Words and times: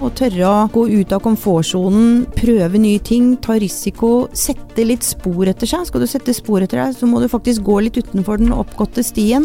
Å 0.00 0.08
tørre 0.16 0.48
å 0.48 0.60
gå 0.72 0.86
ut 0.96 1.10
av 1.12 1.20
komfortsonen, 1.20 2.22
prøve 2.32 2.78
nye 2.80 3.02
ting, 3.04 3.34
ta 3.36 3.58
risiko, 3.60 4.30
sette 4.32 4.86
litt 4.86 5.04
spor 5.04 5.50
etter 5.50 5.68
seg. 5.68 5.82
Skal 5.90 6.00
du 6.00 6.06
sette 6.08 6.32
spor 6.32 6.64
etter 6.64 6.80
deg, 6.80 6.94
så 6.96 7.04
må 7.04 7.20
du 7.20 7.26
faktisk 7.28 7.66
gå 7.66 7.82
litt 7.84 7.98
utenfor 8.00 8.40
den 8.40 8.54
oppgåtte 8.56 9.04
stien. 9.04 9.44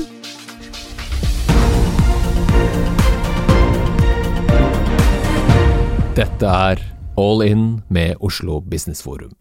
Dette 6.15 6.53
er 6.71 6.85
All 7.19 7.43
In 7.43 7.67
med 7.91 8.15
Oslo 8.23 8.61
Business 8.63 9.03
Forum. 9.03 9.35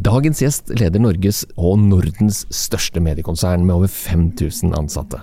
Dagens 0.00 0.40
gjest 0.40 0.72
leder 0.80 1.04
Norges 1.04 1.42
og 1.60 1.76
Nordens 1.84 2.46
største 2.48 3.04
mediekonsern 3.04 3.68
med 3.68 3.76
over 3.82 3.92
5000 3.92 4.72
ansatte. 4.80 5.20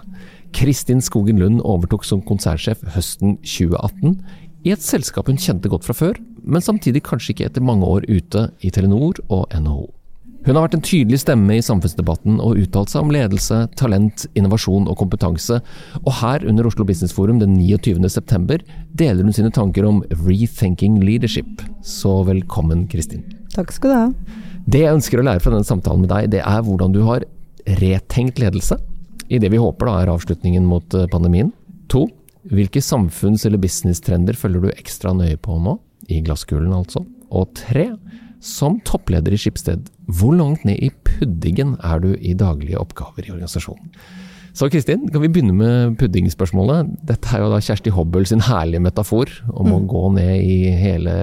Kristin 0.53 1.01
Skogen 1.01 1.39
Lund 1.41 1.61
overtok 1.65 2.05
som 2.05 2.21
konsernsjef 2.21 2.81
høsten 2.93 3.39
2018 3.41 4.19
i 4.63 4.71
et 4.71 4.83
selskap 4.83 5.27
hun 5.27 5.39
kjente 5.39 5.69
godt 5.71 5.83
fra 5.87 5.95
før, 5.95 6.19
men 6.43 6.63
samtidig 6.63 7.03
kanskje 7.03 7.33
ikke 7.33 7.49
etter 7.49 7.65
mange 7.65 7.87
år 7.87 8.07
ute 8.07 8.47
i 8.63 8.71
Telenor 8.71 9.19
og 9.27 9.51
NHO. 9.51 9.89
Hun 10.43 10.57
har 10.57 10.65
vært 10.65 10.73
en 10.75 10.83
tydelig 10.83 11.21
stemme 11.21 11.55
i 11.55 11.63
samfunnsdebatten 11.63 12.41
og 12.43 12.57
uttalt 12.59 12.91
seg 12.91 13.05
om 13.05 13.11
ledelse, 13.15 13.61
talent, 13.79 14.25
innovasjon 14.35 14.89
og 14.91 14.97
kompetanse, 14.99 15.61
og 16.01 16.17
her 16.19 16.43
under 16.47 16.67
Oslo 16.67 16.83
Business 16.87 17.15
Forum 17.15 17.39
den 17.39 17.55
29.9 17.61 18.57
deler 18.99 19.23
hun 19.23 19.35
sine 19.35 19.53
tanker 19.55 19.87
om 19.87 20.01
rethinking 20.25 20.99
leadership. 21.03 21.63
Så 21.79 22.17
velkommen, 22.27 22.89
Kristin. 22.91 23.23
Takk 23.55 23.71
skal 23.71 23.93
du 23.93 23.95
ha. 23.95 24.09
Det 24.67 24.83
jeg 24.83 24.97
ønsker 24.97 25.19
å 25.19 25.27
lære 25.29 25.43
fra 25.43 25.55
denne 25.55 25.67
samtalen 25.67 26.03
med 26.03 26.11
deg, 26.11 26.33
det 26.35 26.43
er 26.43 26.63
hvordan 26.67 26.91
du 26.95 27.01
har 27.07 27.23
retenkt 27.79 28.43
ledelse, 28.43 28.79
i 29.31 29.39
det 29.39 29.51
vi 29.53 29.63
håper 29.63 29.87
da 29.87 29.95
er 30.01 30.11
avslutningen 30.11 30.67
mot 30.67 30.99
eh, 30.99 31.07
pandemien. 31.11 31.53
To, 31.91 32.09
hvilke 32.51 32.83
samfunns- 32.83 33.45
eller 33.47 33.61
businesstrender 33.61 34.37
følger 34.37 34.65
du 34.65 34.69
ekstra 34.73 35.13
nøye 35.15 35.39
på 35.39 35.57
nå, 35.63 35.77
i 36.11 36.19
glasskulen 36.25 36.73
altså. 36.75 37.05
Og 37.33 37.53
tre, 37.57 37.91
som 38.43 38.79
toppleder 38.85 39.33
i 39.33 39.39
Skipsted, 39.39 39.87
hvor 40.11 40.35
langt 40.35 40.65
ned 40.67 40.81
i 40.83 40.91
puddingen 41.07 41.77
er 41.79 42.03
du 42.03 42.11
i 42.19 42.35
daglige 42.37 42.81
oppgaver 42.81 43.25
i 43.25 43.33
organisasjonen? 43.33 43.93
Så 44.53 44.67
Kristin, 44.69 45.07
kan 45.09 45.23
vi 45.23 45.31
begynne 45.33 45.55
med 45.57 45.95
puddingspørsmålet. 45.97 46.91
Dette 47.09 47.31
er 47.33 47.41
jo 47.41 47.47
da 47.49 47.57
Kjersti 47.63 47.89
Hobbel 47.95 48.27
sin 48.29 48.43
herlige 48.45 48.83
metafor 48.85 49.31
om 49.49 49.65
mm. 49.65 49.73
å 49.73 49.79
gå 49.89 50.03
ned 50.19 50.33
i 50.45 50.57
hele 50.77 51.15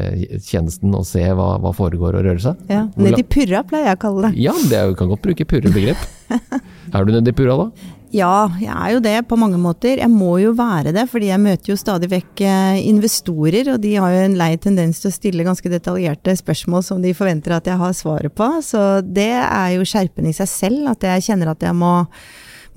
tjenesten 0.42 0.96
og 0.98 1.06
se 1.06 1.22
hva, 1.38 1.52
hva 1.62 1.70
foregår 1.77 2.18
og 2.18 2.27
røre 2.27 2.42
seg. 2.42 2.64
Ja, 2.72 2.88
Ned 2.98 3.20
i 3.22 3.27
purra 3.36 3.62
pleier 3.62 3.92
jeg 3.92 4.00
å 4.00 4.02
kalle 4.02 4.24
det. 4.27 4.42
Ja, 4.48 4.56
det 4.66 4.80
er, 4.80 4.96
kan 4.98 5.12
godt 5.12 5.22
bruke 5.28 5.46
purrebegrep. 5.46 6.02
er 6.96 7.06
du 7.06 7.14
nedi 7.14 7.36
purra 7.38 7.55
da? 7.60 7.68
Ja, 8.11 8.48
jeg 8.58 8.72
er 8.75 8.91
jo 8.97 9.00
det 9.05 9.14
på 9.30 9.36
mange 9.39 9.58
måter. 9.61 10.00
Jeg 10.00 10.11
må 10.11 10.33
jo 10.42 10.50
være 10.58 10.91
det, 10.97 11.05
fordi 11.12 11.28
jeg 11.28 11.42
møter 11.44 11.70
jo 11.70 11.77
stadig 11.78 12.08
vekk 12.11 12.42
eh, 12.42 12.80
investorer, 12.89 13.70
og 13.70 13.78
de 13.84 13.92
har 14.02 14.11
jo 14.11 14.25
en 14.25 14.34
lei 14.41 14.48
tendens 14.58 14.98
til 14.98 15.12
å 15.12 15.14
stille 15.14 15.47
ganske 15.47 15.70
detaljerte 15.70 16.34
spørsmål 16.41 16.83
som 16.89 17.05
de 17.05 17.14
forventer 17.14 17.55
at 17.55 17.70
jeg 17.70 17.78
har 17.78 17.94
svaret 17.94 18.34
på. 18.34 18.48
Så 18.67 18.83
det 19.06 19.30
er 19.39 19.77
jo 19.77 19.86
skjerpende 19.86 20.34
i 20.34 20.39
seg 20.41 20.50
selv, 20.50 20.91
at 20.91 21.06
jeg 21.06 21.28
kjenner 21.28 21.52
at 21.55 21.62
jeg 21.62 21.78
må, 21.78 21.92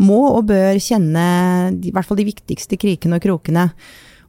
må 0.06 0.22
og 0.36 0.52
bør 0.54 0.78
kjenne 0.78 1.26
i 1.82 1.96
hvert 1.96 2.06
fall 2.06 2.22
de 2.22 2.30
viktigste 2.30 2.78
krikene 2.78 3.18
og 3.18 3.26
krokene. 3.26 3.72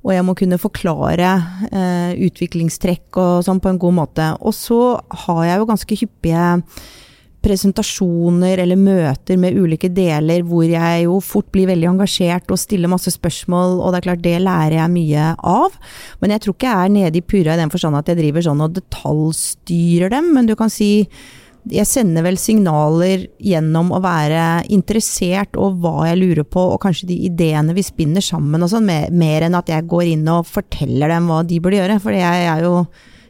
Og 0.04 0.12
jeg 0.16 0.24
må 0.24 0.32
kunne 0.40 0.60
forklare 0.60 1.36
eh, 1.68 2.16
utviklingstrekk 2.30 3.20
og 3.20 3.44
sånn 3.44 3.60
på 3.60 3.74
en 3.74 3.80
god 3.80 4.00
måte. 4.00 4.32
Og 4.40 4.56
så 4.56 4.80
har 5.28 5.48
jeg 5.50 5.60
jo 5.60 5.68
ganske 5.68 6.00
hyppige 6.00 6.50
presentasjoner 7.44 8.62
eller 8.62 8.80
møter 8.80 9.38
med 9.40 9.58
ulike 9.60 9.90
deler 9.92 10.44
hvor 10.48 10.64
jeg 10.68 11.04
jo 11.04 11.18
fort 11.24 11.50
blir 11.52 11.68
veldig 11.70 11.90
engasjert 11.92 12.50
og 12.50 12.60
stiller 12.60 12.90
masse 12.90 13.12
spørsmål, 13.14 13.78
og 13.80 13.92
det 13.92 14.00
er 14.00 14.08
klart 14.08 14.24
det 14.24 14.40
lærer 14.42 14.78
jeg 14.78 14.94
mye 14.94 15.30
av. 15.38 15.78
Men 16.22 16.34
jeg 16.34 16.44
tror 16.44 16.56
ikke 16.56 16.72
jeg 16.72 16.88
er 16.88 16.94
nede 16.96 17.20
i 17.20 17.24
purra 17.24 17.54
i 17.54 17.62
den 17.62 17.72
forstand 17.72 18.00
at 18.00 18.10
jeg 18.10 18.20
driver 18.22 18.46
sånn 18.48 18.64
og 18.64 18.76
detaljstyrer 18.80 20.14
dem, 20.14 20.32
men 20.36 20.48
du 20.50 20.56
kan 20.58 20.72
si 20.72 20.92
jeg 21.72 21.88
sender 21.88 22.26
vel 22.26 22.36
signaler 22.36 23.22
gjennom 23.40 23.94
å 23.96 24.00
være 24.04 24.66
interessert 24.74 25.56
og 25.56 25.78
hva 25.80 26.10
jeg 26.10 26.20
lurer 26.20 26.44
på, 26.44 26.60
og 26.74 26.82
kanskje 26.82 27.08
de 27.08 27.16
ideene 27.30 27.72
vi 27.76 27.84
spinner 27.86 28.24
sammen 28.24 28.64
og 28.64 28.72
sånn, 28.72 28.90
mer 29.16 29.46
enn 29.46 29.56
at 29.56 29.72
jeg 29.72 29.88
går 29.88 30.10
inn 30.12 30.28
og 30.28 30.44
forteller 30.50 31.12
dem 31.14 31.30
hva 31.32 31.40
de 31.48 31.62
burde 31.64 31.80
gjøre. 31.80 31.96
For 32.04 32.16
jeg 32.16 32.44
er 32.50 32.66
jo 32.66 32.84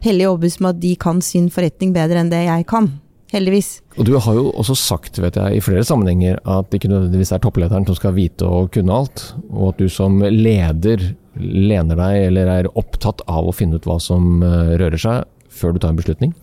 hellig 0.04 0.26
overbevist 0.32 0.64
om 0.64 0.72
at 0.72 0.82
de 0.82 0.96
kan 0.98 1.22
sin 1.22 1.46
forretning 1.52 1.94
bedre 1.94 2.24
enn 2.24 2.34
det 2.34 2.42
jeg 2.48 2.66
kan 2.70 2.90
heldigvis. 3.34 3.70
Og 3.98 4.06
Du 4.08 4.14
har 4.18 4.38
jo 4.38 4.48
også 4.54 4.76
sagt 4.78 5.20
vet 5.22 5.36
jeg, 5.40 5.58
i 5.58 5.64
flere 5.64 5.84
sammenhenger 5.86 6.40
at 6.42 6.70
det 6.70 6.80
ikke 6.80 6.92
nødvendigvis 6.92 7.34
er 7.34 7.42
topplederen 7.44 7.86
som 7.88 7.98
skal 7.98 8.16
vite 8.16 8.46
og 8.46 8.72
kunne 8.74 8.94
alt, 8.94 9.26
og 9.50 9.74
at 9.74 9.82
du 9.82 9.90
som 9.92 10.22
leder 10.22 11.12
lener 11.34 11.98
deg 11.98 12.28
eller 12.28 12.50
er 12.50 12.72
opptatt 12.78 13.24
av 13.26 13.48
å 13.48 13.54
finne 13.54 13.80
ut 13.80 13.88
hva 13.88 13.98
som 14.02 14.42
eh, 14.46 14.76
rører 14.78 15.00
seg, 15.00 15.24
før 15.50 15.74
du 15.74 15.80
tar 15.82 15.94
en 15.94 15.98
beslutning? 15.98 16.34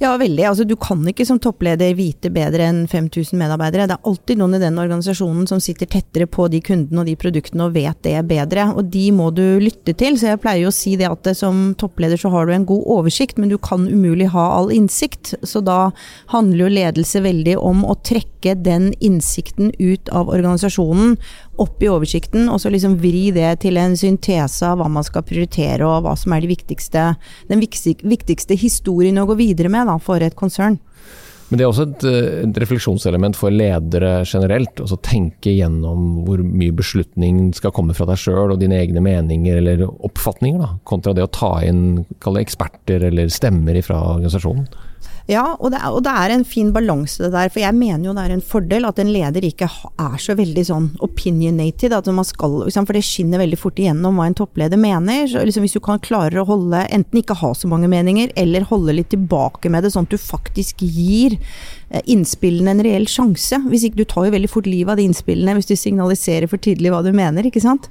Ja, 0.00 0.14
veldig. 0.16 0.44
Altså, 0.48 0.64
du 0.64 0.78
kan 0.80 1.02
ikke 1.10 1.26
som 1.28 1.36
toppleder 1.44 1.92
vite 1.92 2.30
bedre 2.32 2.64
enn 2.70 2.78
5000 2.88 3.36
medarbeidere. 3.36 3.84
Det 3.84 3.98
er 3.98 4.06
alltid 4.08 4.38
noen 4.40 4.56
i 4.56 4.60
den 4.62 4.78
organisasjonen 4.80 5.44
som 5.50 5.60
sitter 5.60 5.90
tettere 5.92 6.24
på 6.24 6.46
de 6.48 6.62
kundene 6.64 7.02
og 7.02 7.10
de 7.10 7.18
produktene 7.20 7.66
og 7.66 7.74
vet 7.74 8.00
det 8.06 8.14
bedre. 8.30 8.70
Og 8.80 8.88
de 8.94 9.02
må 9.12 9.28
du 9.36 9.44
lytte 9.60 9.92
til. 9.92 10.16
Så 10.16 10.30
jeg 10.30 10.40
pleier 10.40 10.62
jo 10.62 10.70
å 10.72 10.78
si 10.78 10.94
det 10.96 11.10
at 11.10 11.28
som 11.36 11.74
toppleder 11.76 12.16
så 12.16 12.32
har 12.32 12.48
du 12.48 12.54
en 12.56 12.64
god 12.70 12.88
oversikt, 12.96 13.36
men 13.36 13.52
du 13.52 13.58
kan 13.60 13.84
umulig 13.92 14.30
ha 14.32 14.46
all 14.54 14.72
innsikt. 14.72 15.34
Så 15.44 15.60
da 15.68 15.90
handler 16.32 16.64
jo 16.64 16.72
ledelse 16.78 17.20
veldig 17.20 17.58
om 17.60 17.84
å 17.84 17.98
trekke 18.00 18.56
den 18.56 18.94
innsikten 19.04 19.74
ut 19.76 20.08
av 20.16 20.32
organisasjonen 20.32 21.18
opp 21.60 21.82
i 21.84 21.90
oversikten, 21.92 22.48
og 22.48 22.60
så 22.62 22.70
liksom 22.72 22.96
vri 23.02 23.28
det 23.36 23.50
til 23.64 23.76
en 23.80 23.96
syntese 23.98 24.64
av 24.64 24.80
hva 24.80 24.88
man 24.92 25.04
skal 25.04 25.24
prioritere, 25.26 25.84
og 25.84 26.06
hva 26.06 26.14
som 26.18 26.32
er 26.32 26.44
de 26.44 26.50
viktigste, 26.54 27.02
den 27.50 27.60
viktigste 27.60 28.56
historien 28.56 29.20
å 29.20 29.26
gå 29.28 29.36
videre 29.40 29.72
med 29.72 29.89
da, 29.89 29.89
for 29.98 30.22
et 30.22 30.36
konsern. 30.38 30.78
Men 31.50 31.58
det 31.58 31.64
er 31.64 31.70
også 31.72 31.84
et, 31.88 32.04
eh, 32.06 32.26
et 32.46 32.58
refleksjonselement 32.62 33.34
for 33.34 33.50
ledere 33.50 34.22
generelt. 34.22 34.76
å 34.78 35.00
tenke 35.02 35.50
gjennom 35.50 36.24
hvor 36.24 36.38
mye 36.38 36.70
beslutning 36.70 37.52
skal 37.52 37.72
komme 37.72 37.94
fra 37.94 38.06
deg 38.06 38.16
sjøl 38.22 38.52
og 38.52 38.60
dine 38.60 38.78
egne 38.78 39.02
meninger 39.02 39.58
eller 39.58 39.82
oppfatninger, 39.88 40.60
da, 40.60 40.78
kontra 40.84 41.12
det 41.12 41.26
å 41.26 41.32
ta 41.32 41.60
inn 41.66 42.06
eksperter 42.20 43.02
eller 43.10 43.26
stemmer 43.26 43.82
fra 43.82 43.98
organisasjonen. 44.14 44.68
Ja, 45.30 45.44
og 45.60 45.70
det, 45.70 45.78
er, 45.78 45.94
og 45.94 46.02
det 46.02 46.10
er 46.10 46.32
en 46.34 46.44
fin 46.48 46.72
balanse 46.74 47.22
det 47.22 47.30
der. 47.34 47.50
For 47.52 47.62
jeg 47.62 47.76
mener 47.78 48.08
jo 48.08 48.14
det 48.16 48.24
er 48.24 48.34
en 48.34 48.42
fordel 48.42 48.88
at 48.88 48.98
en 48.98 49.12
leder 49.14 49.44
ikke 49.46 49.68
er 49.70 50.16
så 50.18 50.34
veldig 50.38 50.64
sånn 50.66 50.88
opinionated. 51.06 51.94
At 51.94 52.08
man 52.10 52.26
skal, 52.26 52.64
for 52.74 52.96
det 52.96 53.04
skinner 53.06 53.42
veldig 53.42 53.60
fort 53.60 53.78
igjennom 53.78 54.18
hva 54.18 54.26
en 54.26 54.38
toppleder 54.40 54.80
mener. 54.80 55.28
Så 55.30 55.44
liksom, 55.46 55.66
hvis 55.66 55.76
du 55.78 55.82
kan 55.86 56.02
klare 56.02 56.42
å 56.42 56.48
holde, 56.48 56.82
enten 56.90 57.22
ikke 57.22 57.38
ha 57.44 57.52
så 57.54 57.70
mange 57.70 57.90
meninger, 57.92 58.34
eller 58.40 58.66
holde 58.72 58.96
litt 58.98 59.12
tilbake 59.14 59.70
med 59.70 59.86
det, 59.86 59.94
sånn 59.94 60.08
at 60.08 60.16
du 60.16 60.18
faktisk 60.20 60.82
gir 60.82 61.38
Eh, 61.90 62.02
innspillene 62.06 62.70
en 62.70 62.82
reell 62.86 63.06
sjanse. 63.10 63.58
Hvis 63.66 63.88
ikke 63.88 64.00
Du 64.00 64.04
tar 64.06 64.28
jo 64.28 64.34
veldig 64.36 64.48
fort 64.50 64.66
livet 64.70 64.92
av 64.92 64.98
de 65.00 65.08
innspillene 65.08 65.56
hvis 65.58 65.66
du 65.66 65.74
signaliserer 65.74 66.46
for 66.48 66.56
tydelig 66.62 66.92
hva 66.92 67.02
du 67.02 67.10
mener. 67.12 67.42
ikke 67.42 67.60
sant? 67.60 67.88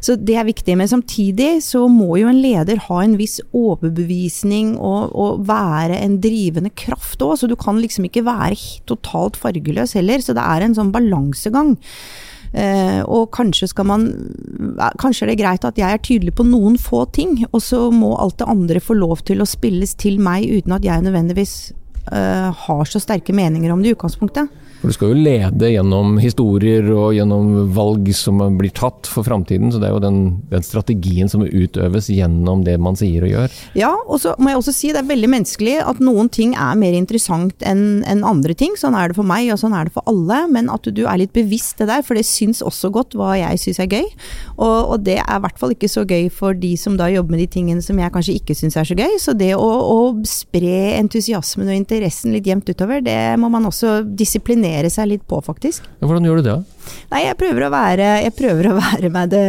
Så 0.00 0.14
det 0.14 0.36
er 0.38 0.46
viktig. 0.46 0.76
Men 0.78 0.88
samtidig 0.88 1.58
så 1.62 1.88
må 1.90 2.16
jo 2.20 2.28
en 2.30 2.40
leder 2.40 2.78
ha 2.86 3.00
en 3.02 3.16
viss 3.18 3.40
overbevisning 3.52 4.76
og, 4.78 5.10
og 5.12 5.42
være 5.48 5.98
en 5.98 6.20
drivende 6.22 6.70
kraft 6.80 7.22
òg. 7.24 7.36
Så 7.40 7.50
du 7.50 7.56
kan 7.60 7.78
liksom 7.80 8.08
ikke 8.08 8.24
være 8.26 8.58
totalt 8.90 9.38
fargeløs 9.40 9.94
heller. 9.98 10.24
Så 10.24 10.36
det 10.36 10.44
er 10.44 10.66
en 10.66 10.76
sånn 10.78 10.92
balansegang. 10.94 11.76
Uh, 12.50 13.06
og 13.06 13.28
kanskje 13.30 13.68
skal 13.70 13.86
man 13.86 14.08
Kanskje 14.98 15.22
er 15.22 15.30
det 15.30 15.36
greit 15.38 15.62
at 15.62 15.76
jeg 15.78 15.86
er 15.86 16.00
tydelig 16.02 16.32
på 16.34 16.42
noen 16.48 16.74
få 16.82 17.04
ting, 17.14 17.36
og 17.52 17.62
så 17.62 17.84
må 17.94 18.16
alt 18.18 18.40
det 18.40 18.48
andre 18.50 18.82
få 18.82 18.96
lov 18.98 19.22
til 19.28 19.38
å 19.38 19.46
spilles 19.46 19.94
til 19.94 20.18
meg 20.18 20.48
uten 20.50 20.74
at 20.74 20.86
jeg 20.86 21.04
nødvendigvis 21.04 21.54
uh, 22.10 22.50
har 22.50 22.90
så 22.90 22.98
sterke 23.02 23.36
meninger 23.36 23.70
om 23.70 23.84
det 23.84 23.92
i 23.92 23.94
utgangspunktet. 23.94 24.50
For 24.80 24.88
Du 24.88 24.96
skal 24.96 25.10
jo 25.12 25.20
lede 25.20 25.68
gjennom 25.74 26.14
historier 26.22 26.86
og 26.94 27.12
gjennom 27.12 27.68
valg 27.76 28.06
som 28.16 28.38
blir 28.56 28.72
tatt 28.72 29.08
for 29.10 29.26
framtiden. 29.26 29.68
Så 29.68 29.80
det 29.80 29.90
er 29.90 29.92
jo 29.92 30.00
den, 30.00 30.20
den, 30.48 30.64
strategien 30.64 31.28
som 31.28 31.44
utøves 31.44 32.08
gjennom 32.08 32.62
det 32.64 32.78
man 32.80 32.96
sier 32.96 33.26
og 33.26 33.32
gjør. 33.34 33.58
Ja, 33.76 33.90
og 34.08 34.22
så 34.22 34.32
må 34.40 34.52
jeg 34.52 34.60
også 34.62 34.72
si 34.72 34.92
det 34.94 35.02
er 35.02 35.10
veldig 35.10 35.28
menneskelig 35.34 35.74
at 35.84 36.00
noen 36.00 36.30
ting 36.32 36.54
er 36.56 36.78
mer 36.80 36.96
interessant 36.96 37.60
enn 37.66 38.00
en 38.08 38.24
andre 38.24 38.56
ting. 38.56 38.72
Sånn 38.80 38.96
er 38.96 39.12
det 39.12 39.18
for 39.18 39.28
meg, 39.28 39.50
og 39.52 39.60
sånn 39.60 39.76
er 39.76 39.90
det 39.90 39.94
for 39.98 40.08
alle. 40.08 40.40
Men 40.54 40.72
at 40.72 40.88
du 40.88 41.02
er 41.04 41.20
litt 41.20 41.34
bevisst 41.36 41.82
det 41.82 41.90
der, 41.90 42.00
for 42.06 42.16
det 42.16 42.24
syns 42.28 42.64
også 42.64 42.88
godt 42.94 43.18
hva 43.20 43.34
jeg 43.36 43.60
syns 43.60 43.82
er 43.84 43.92
gøy. 43.92 44.08
Og, 44.56 44.94
og, 44.94 44.96
det 45.04 45.18
er 45.20 45.36
i 45.36 45.44
hvert 45.44 45.60
fall 45.60 45.76
ikke 45.76 45.92
så 45.92 46.06
gøy 46.08 46.30
for 46.32 46.56
de 46.56 46.72
som 46.80 46.96
da 46.96 47.10
jobber 47.12 47.36
med 47.36 47.44
de 47.44 47.50
tingene 47.52 47.84
som 47.84 48.00
jeg 48.00 48.14
kanskje 48.16 48.38
ikke 48.40 48.56
syns 48.56 48.80
er 48.80 48.88
så 48.88 48.96
gøy. 48.96 49.20
Så 49.20 49.36
det 49.36 49.52
å, 49.60 49.68
å 49.68 50.00
spre 50.28 50.96
entusiasmen 50.96 51.68
og 51.68 51.76
interessen 51.76 52.32
litt 52.32 52.48
jevnt 52.48 52.72
utover, 52.72 53.04
det 53.04 53.20
må 53.40 53.52
man 53.52 53.68
også 53.68 54.00
disiplinere 54.08 54.69
seg 54.92 55.10
litt 55.10 55.24
på, 55.28 55.40
faktisk. 55.44 55.86
Hvordan 56.00 56.26
gjør 56.26 56.40
du 56.40 56.48
det? 56.48 56.58
Nei, 57.10 57.24
jeg 57.26 57.36
prøver 57.38 57.66
å 57.66 57.70
være, 57.72 58.08
jeg 58.24 58.34
prøver 58.38 58.68
å 58.70 58.76
være 58.84 59.10
meg 59.12 59.32
det 59.32 59.44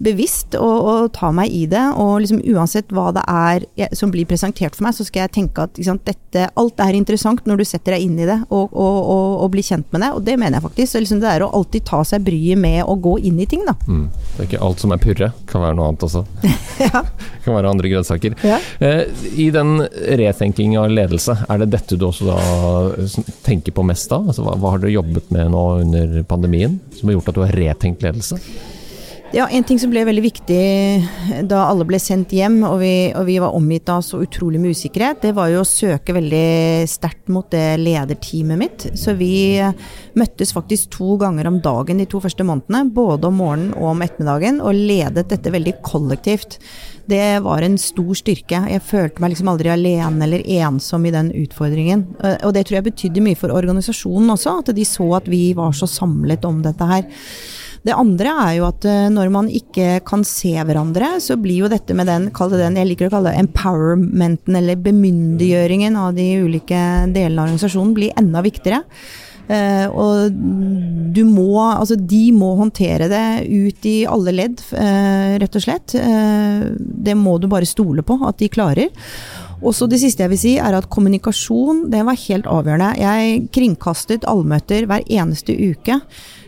bevisst 0.00 0.56
og, 0.58 0.76
og, 0.78 1.10
ta 1.16 1.30
meg 1.34 1.52
i 1.54 1.64
det. 1.70 1.82
Og 2.00 2.20
liksom 2.22 2.42
uansett 2.54 2.92
hva 2.94 3.10
det 3.14 3.24
er 3.26 3.66
jeg, 3.78 3.98
som 3.98 4.12
blir 4.14 4.28
presentert 4.30 4.76
for 4.76 4.86
meg, 4.86 4.96
så 4.96 5.06
skal 5.06 5.26
jeg 5.26 5.34
tenke 5.36 5.66
at 5.66 5.80
sant, 5.84 6.04
dette, 6.06 6.48
alt 6.60 6.82
er 6.82 6.98
interessant 6.98 7.44
når 7.48 7.62
du 7.62 7.66
setter 7.68 7.96
deg 7.96 8.06
inn 8.06 8.18
i 8.20 8.28
det 8.28 8.38
og, 8.48 8.72
og, 8.72 8.98
og 9.44 9.50
blir 9.54 9.66
kjent 9.66 9.90
med 9.92 10.04
det. 10.06 10.12
Og 10.16 10.24
det 10.26 10.38
mener 10.40 10.58
jeg 10.58 10.66
faktisk. 10.68 10.94
Så 10.94 11.04
liksom 11.04 11.22
det 11.22 11.30
er 11.34 11.44
å 11.46 11.52
alltid 11.60 11.86
ta 11.90 12.02
seg 12.06 12.24
bryet 12.26 12.60
med 12.60 12.82
å 12.86 12.96
gå 13.00 13.18
inn 13.28 13.40
i 13.42 13.48
ting, 13.50 13.66
da. 13.68 13.76
Mm. 13.86 14.06
Det 14.10 14.44
er 14.44 14.50
ikke 14.50 14.64
alt 14.70 14.82
som 14.82 14.94
er 14.94 15.02
purre, 15.02 15.32
kan 15.50 15.64
være 15.64 15.78
noe 15.78 15.90
annet 15.90 16.08
også. 16.08 16.24
ja. 16.86 17.02
kan 17.44 17.56
være 17.56 17.70
andre 17.70 17.90
grønnsaker. 17.92 18.36
Ja. 18.46 18.58
Eh, 18.78 19.02
I 19.36 19.50
den 19.54 19.84
retenking 20.20 20.76
av 20.80 20.90
ledelse, 20.92 21.36
er 21.48 21.62
det 21.62 21.70
dette 21.74 21.98
du 21.98 22.06
også 22.08 22.28
da 22.30 22.38
tenker 23.46 23.74
på 23.76 23.84
mest 23.86 24.10
da? 24.12 24.20
Altså, 24.22 24.44
hva, 24.46 24.56
hva 24.60 24.74
har 24.74 24.82
dere 24.82 24.98
jobbet 24.98 25.32
med 25.34 25.50
nå 25.54 25.64
under 25.84 26.20
pandemien? 26.28 26.78
som 26.96 27.08
har 27.08 27.18
gjort 27.18 27.32
at 27.32 27.38
du 27.38 27.42
har 27.44 27.56
retenkt 27.56 28.04
ledelse? 28.04 28.38
Ja, 29.32 29.46
En 29.46 29.62
ting 29.62 29.78
som 29.78 29.92
ble 29.92 30.02
veldig 30.02 30.22
viktig 30.24 30.62
da 31.46 31.60
alle 31.68 31.84
ble 31.86 32.00
sendt 32.02 32.32
hjem 32.34 32.56
og 32.66 32.80
vi, 32.80 33.12
og 33.14 33.28
vi 33.28 33.36
var 33.38 33.54
omgitt 33.54 33.86
av 33.92 34.02
så 34.02 34.18
utrolig 34.24 34.58
med 34.58 34.74
usikkerhet, 34.74 35.20
det 35.22 35.30
var 35.36 35.52
jo 35.52 35.60
å 35.62 35.68
søke 35.68 36.16
veldig 36.16 36.88
sterkt 36.90 37.30
mot 37.30 37.46
det 37.54 37.78
lederteamet 37.78 38.58
mitt. 38.58 38.86
Så 38.98 39.14
vi 39.14 39.54
møttes 40.18 40.50
faktisk 40.56 40.90
to 40.96 41.14
ganger 41.20 41.46
om 41.46 41.60
dagen 41.62 42.02
de 42.02 42.08
to 42.10 42.18
første 42.18 42.42
månedene, 42.42 42.90
både 42.90 43.30
om 43.30 43.38
morgenen 43.38 43.76
og 43.78 43.92
om 43.92 44.02
ettermiddagen, 44.02 44.58
og 44.66 44.74
ledet 44.74 45.28
dette 45.30 45.54
veldig 45.54 45.76
kollektivt. 45.86 46.58
Det 47.10 47.40
var 47.42 47.64
en 47.66 47.78
stor 47.80 48.12
styrke. 48.18 48.60
Jeg 48.70 48.84
følte 48.86 49.22
meg 49.22 49.32
liksom 49.32 49.50
aldri 49.50 49.72
alene 49.72 50.26
eller 50.26 50.44
ensom 50.60 51.06
i 51.08 51.14
den 51.14 51.32
utfordringen. 51.34 52.04
Og 52.46 52.52
det 52.54 52.66
tror 52.68 52.78
jeg 52.78 52.88
betydde 52.90 53.24
mye 53.24 53.38
for 53.38 53.54
organisasjonen 53.54 54.30
også, 54.36 54.60
at 54.62 54.70
de 54.76 54.86
så 54.86 55.08
at 55.18 55.30
vi 55.30 55.48
var 55.58 55.74
så 55.76 55.88
samlet 55.90 56.46
om 56.46 56.62
dette 56.62 56.86
her. 56.86 57.08
Det 57.80 57.96
andre 57.96 58.32
er 58.42 58.52
jo 58.58 58.66
at 58.68 58.84
eh, 58.84 59.06
når 59.08 59.30
man 59.32 59.46
ikke 59.48 60.02
kan 60.04 60.20
se 60.28 60.52
hverandre, 60.52 61.14
så 61.24 61.38
blir 61.40 61.62
jo 61.64 61.70
dette 61.72 61.96
med 61.96 62.10
den, 62.10 62.28
den 62.28 62.76
jeg 62.76 62.90
liker 62.90 63.08
å 63.08 63.14
kalle 63.14 63.32
det 63.32 63.40
empowermenten, 63.40 64.58
eller 64.58 64.82
bemyndiggjøringen 64.84 65.96
av 65.96 66.12
de 66.18 66.26
ulike 66.44 66.82
delene 67.14 67.40
av 67.40 67.48
organisasjonen, 67.48 67.96
blir 67.96 68.12
enda 68.20 68.44
viktigere. 68.44 68.82
Uh, 69.50 69.86
og 69.90 70.36
du 71.10 71.24
må 71.26 71.48
Altså, 71.58 71.96
de 71.98 72.28
må 72.30 72.52
håndtere 72.60 73.08
det 73.10 73.24
ut 73.50 73.86
i 73.88 73.96
alle 74.06 74.34
ledd, 74.36 74.62
uh, 74.76 75.36
rett 75.42 75.58
og 75.58 75.64
slett. 75.64 75.94
Uh, 75.98 76.70
det 76.78 77.16
må 77.18 77.36
du 77.40 77.48
bare 77.50 77.68
stole 77.68 78.04
på 78.06 78.20
at 78.28 78.38
de 78.38 78.50
klarer. 78.52 78.92
Også 79.60 79.88
Det 79.90 79.98
siste 80.00 80.24
jeg 80.24 80.32
vil 80.32 80.40
si, 80.40 80.52
er 80.56 80.76
at 80.76 80.88
kommunikasjon 80.92 81.88
det 81.92 82.04
var 82.06 82.16
helt 82.16 82.46
avgjørende. 82.48 82.94
Jeg 83.00 83.48
kringkastet 83.52 84.24
allmøter 84.28 84.86
hver 84.88 85.04
eneste 85.04 85.52
uke 85.52 85.98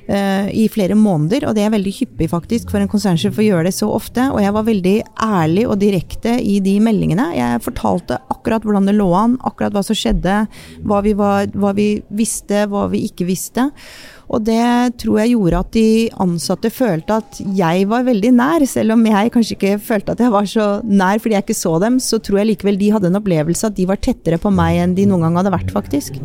i 0.06 0.64
flere 0.72 0.96
måneder, 0.99 1.46
og 1.46 1.54
det 1.56 1.62
er 1.66 1.72
veldig 1.72 1.93
hyppig 1.94 2.26
faktisk 2.32 2.72
for 2.72 2.82
en 2.82 2.90
konsernsjef 2.90 3.38
å 3.38 3.44
gjøre 3.44 3.69
det 3.69 3.75
så 3.76 3.87
ofte. 3.93 4.25
Og 4.34 4.40
jeg 4.43 4.54
var 4.56 4.66
veldig 4.66 4.94
ærlig 5.22 5.66
og 5.69 5.78
direkte 5.82 6.34
i 6.43 6.58
de 6.64 6.75
meldingene. 6.82 7.28
Jeg 7.37 7.62
fortalte 7.64 8.19
akkurat 8.32 8.66
hvordan 8.66 8.88
det 8.88 8.96
lå 8.99 9.08
an, 9.16 9.38
akkurat 9.46 9.75
hva 9.76 9.84
som 9.87 9.99
skjedde, 9.99 10.40
hva 10.88 11.02
vi, 11.06 11.14
var, 11.19 11.46
hva 11.54 11.72
vi 11.76 11.88
visste, 12.10 12.66
hva 12.72 12.88
vi 12.93 13.04
ikke 13.08 13.28
visste. 13.31 13.70
Og 14.30 14.44
det 14.46 14.98
tror 15.02 15.19
jeg 15.22 15.34
gjorde 15.34 15.62
at 15.64 15.72
de 15.74 15.88
ansatte 16.22 16.70
følte 16.72 17.19
at 17.22 17.40
jeg 17.58 17.88
var 17.90 18.06
veldig 18.06 18.32
nær. 18.36 18.66
Selv 18.69 18.96
om 18.96 19.02
jeg 19.08 19.32
kanskje 19.34 19.56
ikke 19.58 19.74
følte 19.82 20.14
at 20.14 20.22
jeg 20.24 20.34
var 20.34 20.48
så 20.48 20.69
nær 20.86 21.22
fordi 21.22 21.36
jeg 21.36 21.46
ikke 21.46 21.58
så 21.58 21.74
dem, 21.82 21.98
så 22.02 22.20
tror 22.22 22.42
jeg 22.42 22.52
likevel 22.52 22.80
de 22.80 22.92
hadde 22.94 23.10
en 23.10 23.20
opplevelse 23.20 23.69
at 23.69 23.76
de 23.78 23.88
var 23.90 24.00
tettere 24.02 24.40
på 24.42 24.52
meg 24.54 24.80
enn 24.82 24.96
de 24.98 25.08
noen 25.10 25.26
gang 25.26 25.40
hadde 25.40 25.54
vært, 25.54 25.74
faktisk. 25.74 26.16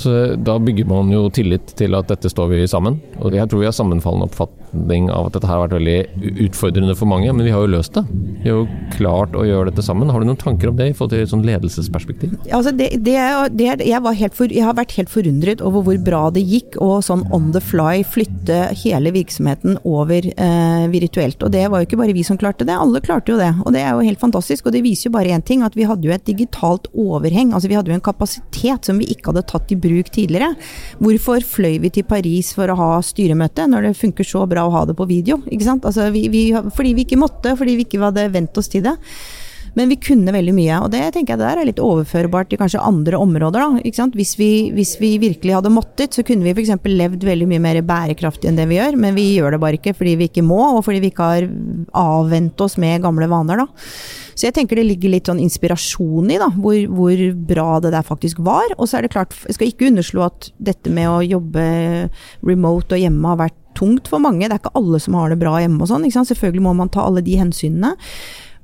Så 0.00 0.34
da 0.40 0.58
bygger 0.62 0.88
man 0.90 1.12
jo 1.12 1.28
tillit 1.34 1.74
til 1.78 1.98
at 1.98 2.10
dette 2.10 2.32
står 2.32 2.52
vi 2.54 2.64
sammen. 2.70 3.00
Og 3.20 3.36
jeg 3.36 3.48
tror 3.48 3.62
vi 3.62 3.70
har 3.70 3.76
sammenfallende 3.76 4.30
oppfatning 4.30 4.61
av 4.72 5.28
at 5.28 5.34
dette 5.36 5.48
har 5.48 5.60
vært 5.66 5.74
veldig 5.76 5.98
utfordrende 6.46 6.94
for 6.96 7.08
mange, 7.10 7.28
men 7.32 7.44
vi 7.44 7.52
har 7.52 7.64
jo 7.64 7.72
løst 7.74 7.96
det. 7.96 8.02
Vi 8.42 8.48
har 8.50 8.62
jo 8.62 8.68
klart 8.94 9.36
å 9.36 9.44
gjøre 9.44 9.70
dette 9.70 9.84
sammen. 9.84 10.10
Har 10.10 10.22
du 10.22 10.28
noen 10.28 10.40
tanker 10.40 10.70
om 10.70 10.78
det 10.78 10.88
i 10.90 10.94
forhold 10.96 11.12
til 11.12 11.24
et 11.24 11.32
sånn 11.32 11.44
ledelsesperspektiv? 11.46 12.34
Altså 12.50 12.72
det, 12.74 12.88
det, 13.04 13.16
det, 13.58 13.68
jeg, 13.84 14.32
for, 14.32 14.48
jeg, 14.48 14.64
har 14.64 14.76
vært 14.78 14.96
helt 14.96 15.12
forundret 15.12 15.62
over 15.64 15.84
hvor 15.86 16.00
bra 16.06 16.22
det 16.34 16.44
gikk, 16.46 16.78
å 16.82 17.02
sånn 17.04 17.26
on 17.34 17.50
the 17.54 17.60
fly 17.62 18.02
flytte 18.06 18.72
hele 18.82 19.12
virksomheten 19.14 19.76
over 19.88 20.30
eh, 20.32 20.86
virtuelt. 20.92 21.42
Og 21.44 21.52
det 21.52 21.66
var 21.68 21.82
jo 21.82 21.90
ikke 21.90 22.00
bare 22.00 22.16
vi 22.16 22.24
som 22.26 22.40
klarte 22.40 22.66
det, 22.68 22.76
alle 22.76 23.02
klarte 23.04 23.34
jo 23.34 23.40
det. 23.40 23.52
Og 23.66 23.76
det 23.76 23.84
er 23.84 23.92
jo 23.92 24.08
helt 24.08 24.22
fantastisk. 24.22 24.66
Og 24.66 24.76
det 24.76 24.84
viser 24.86 25.10
jo 25.10 25.16
bare 25.18 25.36
én 25.36 25.44
ting, 25.44 25.64
at 25.66 25.76
vi 25.78 25.86
hadde 25.88 26.08
jo 26.08 26.16
et 26.16 26.26
digitalt 26.28 26.88
overheng. 26.96 27.52
Altså 27.52 27.70
vi 27.70 27.76
hadde 27.78 27.92
jo 27.92 27.98
en 27.98 28.04
kapasitet 28.04 28.88
som 28.88 29.00
vi 29.02 29.10
ikke 29.12 29.32
hadde 29.32 29.46
tatt 29.52 29.74
i 29.74 29.78
bruk 29.78 30.08
tidligere. 30.14 30.54
Hvorfor 31.02 31.44
fløy 31.44 31.78
vi 31.84 31.92
til 31.92 32.08
Paris 32.08 32.54
for 32.56 32.72
å 32.72 32.78
ha 32.78 32.90
styremøte, 33.04 33.68
når 33.68 33.90
det 33.90 33.94
funker 34.00 34.26
så 34.26 34.46
bra 34.48 34.61
å 34.66 34.72
ha 34.74 34.84
det 34.88 34.96
på 34.98 35.08
video? 35.08 35.40
Altså 35.48 36.08
vi, 36.14 36.26
vi, 36.32 36.42
fordi 36.76 36.94
vi 36.98 37.06
ikke 37.06 37.20
måtte, 37.20 37.56
fordi 37.58 37.78
vi 37.78 37.86
ikke 37.86 38.02
hadde 38.02 38.28
vent 38.34 38.58
oss 38.58 38.70
til 38.72 38.84
det. 38.86 38.96
Men 39.78 39.88
vi 39.88 39.96
kunne 40.04 40.34
veldig 40.34 40.52
mye, 40.56 40.78
og 40.84 40.90
det 40.92 41.02
tenker 41.14 41.34
jeg 41.34 41.40
der 41.40 41.60
er 41.60 41.68
litt 41.68 41.80
overførbart 41.80 42.50
til 42.50 42.60
kanskje 42.60 42.82
andre 42.84 43.20
områder. 43.20 43.62
da, 43.62 44.10
hvis 44.16 44.34
vi, 44.38 44.50
hvis, 44.76 44.96
vi, 45.00 45.14
virkelig 45.22 45.54
hadde 45.56 45.72
måttet, 45.72 46.12
så 46.12 46.24
kunne 46.26 46.44
vi 46.44 46.52
f.eks. 46.52 46.74
levd 46.84 47.24
veldig 47.24 47.48
mye 47.48 47.62
mer 47.62 47.80
bærekraftig 47.86 48.50
enn 48.50 48.58
det 48.60 48.68
vi 48.68 48.76
gjør, 48.76 48.98
men 49.00 49.16
vi 49.16 49.30
gjør 49.38 49.56
det 49.56 49.62
bare 49.62 49.80
ikke 49.80 49.96
fordi 49.96 50.16
vi 50.20 50.28
ikke 50.28 50.44
må, 50.44 50.60
og 50.76 50.84
fordi 50.84 51.00
vi 51.04 51.12
ikke 51.12 51.30
har 51.30 51.48
avvent 51.96 52.60
oss 52.60 52.76
med 52.80 53.02
gamle 53.04 53.30
vaner. 53.32 53.64
da. 53.64 53.66
Så 54.34 54.48
jeg 54.48 54.56
tenker 54.56 54.78
det 54.78 54.86
ligger 54.88 55.12
litt 55.12 55.28
sånn 55.28 55.40
inspirasjon 55.42 56.30
i 56.32 56.38
da, 56.40 56.48
hvor, 56.52 56.76
hvor, 56.92 57.24
bra 57.52 57.66
det 57.84 57.92
der 57.94 58.04
faktisk 58.06 58.40
var. 58.44 58.76
Og 58.78 58.88
så 58.88 58.98
er 58.98 59.06
det 59.06 59.12
klart, 59.14 59.36
jeg 59.48 59.56
skal 59.56 59.72
ikke 59.72 59.88
underslå 59.90 60.24
at 60.26 60.52
dette 60.58 60.92
med 60.92 61.08
å 61.08 61.18
jobbe 61.24 61.64
remote 62.44 62.96
og 62.96 63.02
hjemme 63.02 63.34
har 63.34 63.44
vært 63.46 63.58
tungt 63.78 64.08
for 64.10 64.22
mange. 64.22 64.46
Det 64.46 64.56
er 64.56 64.62
ikke 64.62 64.76
alle 64.78 65.00
som 65.00 65.16
har 65.16 65.32
det 65.32 65.40
bra 65.40 65.58
hjemme 65.60 65.80
og 65.84 65.90
sånn. 65.90 66.08
Selvfølgelig 66.12 66.64
må 66.64 66.74
man 66.76 66.92
ta 66.92 67.04
alle 67.06 67.24
de 67.24 67.36
hensynene. 67.40 67.94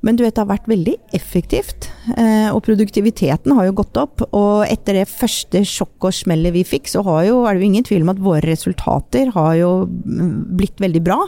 Men 0.05 0.15
du 0.15 0.23
vet, 0.23 0.33
det 0.35 0.43
har 0.43 0.49
vært 0.51 0.69
veldig 0.71 0.95
effektivt. 1.17 1.89
Eh, 2.15 2.47
og 2.53 2.61
produktiviteten 2.63 3.55
har 3.57 3.67
jo 3.67 3.75
gått 3.81 3.99
opp. 3.99 4.23
Og 4.29 4.63
etter 4.67 5.01
det 5.01 5.09
første 5.11 5.61
sjokket 5.67 6.09
og 6.09 6.17
smellet 6.21 6.55
vi 6.55 6.63
fikk, 6.67 6.87
så 6.91 7.03
jo, 7.27 7.41
er 7.43 7.55
det 7.55 7.63
jo 7.63 7.69
ingen 7.69 7.87
tvil 7.87 8.05
om 8.05 8.13
at 8.13 8.23
våre 8.23 8.43
resultater 8.47 9.33
har 9.35 9.53
jo 9.59 9.71
mm, 9.89 10.33
blitt 10.59 10.79
veldig 10.79 11.03
bra. 11.03 11.19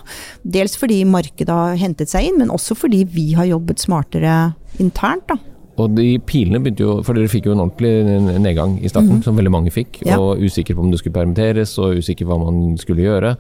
Dels 0.44 0.78
fordi 0.80 1.02
markedet 1.10 1.52
har 1.52 1.80
hentet 1.82 2.12
seg 2.12 2.30
inn, 2.30 2.40
men 2.40 2.54
også 2.54 2.78
fordi 2.80 3.04
vi 3.12 3.32
har 3.38 3.50
jobbet 3.52 3.84
smartere 3.84 4.38
internt. 4.80 5.28
da. 5.28 5.40
Og 5.82 5.96
de 5.98 6.08
pilene 6.28 6.62
begynte 6.62 6.86
jo 6.86 6.98
For 7.06 7.18
dere 7.18 7.32
fikk 7.32 7.50
jo 7.50 7.56
en 7.56 7.64
ordentlig 7.64 8.40
nedgang 8.44 8.78
i 8.82 8.90
starten, 8.92 9.20
mm. 9.20 9.26
som 9.26 9.38
veldig 9.38 9.54
mange 9.54 9.74
fikk. 9.74 10.02
Ja. 10.08 10.20
Og 10.22 10.42
usikker 10.42 10.78
på 10.78 10.86
om 10.86 10.92
det 10.94 11.02
skulle 11.02 11.18
permitteres, 11.18 11.76
og 11.82 12.02
usikker 12.02 12.28
på 12.28 12.34
hva 12.34 12.40
man 12.46 12.76
skulle 12.82 13.06
gjøre. 13.06 13.36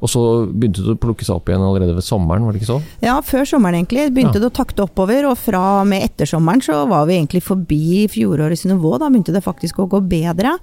Og 0.00 0.08
så 0.08 0.22
begynte 0.48 0.84
det 0.84 0.94
å 0.96 1.00
plukke 1.00 1.26
seg 1.26 1.36
opp 1.36 1.50
igjen 1.50 1.64
allerede 1.64 1.96
ved 1.98 2.06
sommeren, 2.06 2.46
var 2.46 2.54
det 2.54 2.62
ikke 2.62 2.70
så? 2.70 2.78
Ja, 3.04 3.18
før 3.24 3.44
sommeren 3.48 3.80
egentlig. 3.82 4.08
Begynte 4.14 4.40
ja. 4.40 4.46
det 4.46 4.50
å 4.52 4.56
takte 4.60 4.86
oppover, 4.86 5.28
og 5.28 5.36
fra 5.40 5.60
og 5.82 5.90
med 5.90 6.06
ettersommeren 6.06 6.64
så 6.64 6.82
var 6.90 7.06
vi 7.08 7.18
egentlig 7.18 7.42
forbi 7.44 8.06
fjorårets 8.12 8.64
nivå. 8.70 8.96
Da 9.00 9.10
begynte 9.10 9.34
det 9.36 9.44
faktisk 9.44 9.82
å 9.82 9.88
gå 9.90 10.00
bedre. 10.08 10.56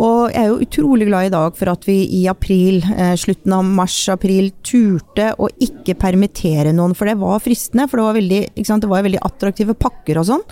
Og 0.00 0.32
jeg 0.32 0.40
er 0.40 0.48
jo 0.48 0.60
utrolig 0.64 1.10
glad 1.10 1.28
i 1.28 1.32
dag 1.34 1.56
for 1.58 1.72
at 1.74 1.84
vi 1.84 1.98
i 2.16 2.22
april, 2.30 2.80
eh, 2.94 3.12
slutten 3.20 3.52
av 3.52 3.66
mars-april, 3.68 4.48
turte 4.64 5.34
å 5.36 5.50
ikke 5.60 5.98
permittere 6.00 6.72
noen. 6.72 6.96
For 6.96 7.10
det 7.10 7.18
var 7.20 7.42
fristende, 7.44 7.88
for 7.90 8.00
det 8.00 8.06
var 8.06 8.16
veldig, 8.16 8.42
det 8.80 8.90
var 8.94 9.04
veldig 9.04 9.20
attraktive 9.28 9.76
pakker 9.76 10.22
og 10.22 10.28
sånn. 10.30 10.46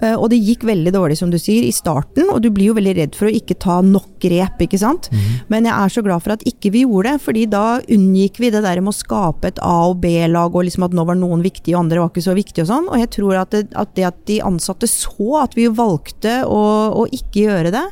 Eh, 0.00 0.14
og 0.14 0.30
det 0.32 0.40
gikk 0.40 0.66
veldig 0.68 0.92
dårlig, 0.94 1.18
som 1.20 1.32
du 1.32 1.38
sier, 1.40 1.66
i 1.66 1.74
starten. 1.74 2.30
Og 2.32 2.42
du 2.44 2.50
blir 2.54 2.70
jo 2.70 2.76
veldig 2.78 2.94
redd 2.98 3.18
for 3.18 3.28
å 3.28 3.34
ikke 3.34 3.58
ta 3.62 3.80
nok 3.84 4.08
grep, 4.22 4.62
ikke 4.64 4.80
sant. 4.80 5.10
Mm. 5.12 5.28
Men 5.52 5.68
jeg 5.68 5.76
er 5.76 5.94
så 5.96 6.04
glad 6.06 6.24
for 6.24 6.36
at 6.36 6.44
ikke 6.48 6.72
vi 6.74 6.84
gjorde 6.86 7.14
det, 7.14 7.24
fordi 7.26 7.46
da 7.52 7.66
unngikk 7.82 8.40
vi 8.42 8.52
det 8.54 8.64
der 8.64 8.82
med 8.82 8.94
å 8.94 9.00
skape 9.00 9.52
et 9.52 9.62
A- 9.62 9.90
og 9.90 10.00
B-lag, 10.04 10.54
og 10.54 10.66
liksom 10.68 10.86
at 10.86 10.96
nå 10.96 11.06
var 11.08 11.18
noen 11.18 11.44
viktige 11.44 11.76
og 11.76 11.84
andre 11.84 12.02
var 12.02 12.12
ikke 12.12 12.26
så 12.28 12.36
viktige 12.38 12.66
og 12.66 12.72
sånn. 12.72 12.90
Og 12.90 13.02
jeg 13.02 13.12
tror 13.18 13.40
at 13.42 13.54
det, 13.54 13.64
at 13.78 13.96
det 13.98 14.08
at 14.08 14.20
de 14.30 14.42
ansatte 14.44 14.88
så 14.90 15.42
at 15.42 15.56
vi 15.58 15.68
valgte 15.72 16.42
å, 16.46 16.62
å 17.02 17.08
ikke 17.12 17.46
gjøre 17.46 17.74
det, 17.74 17.86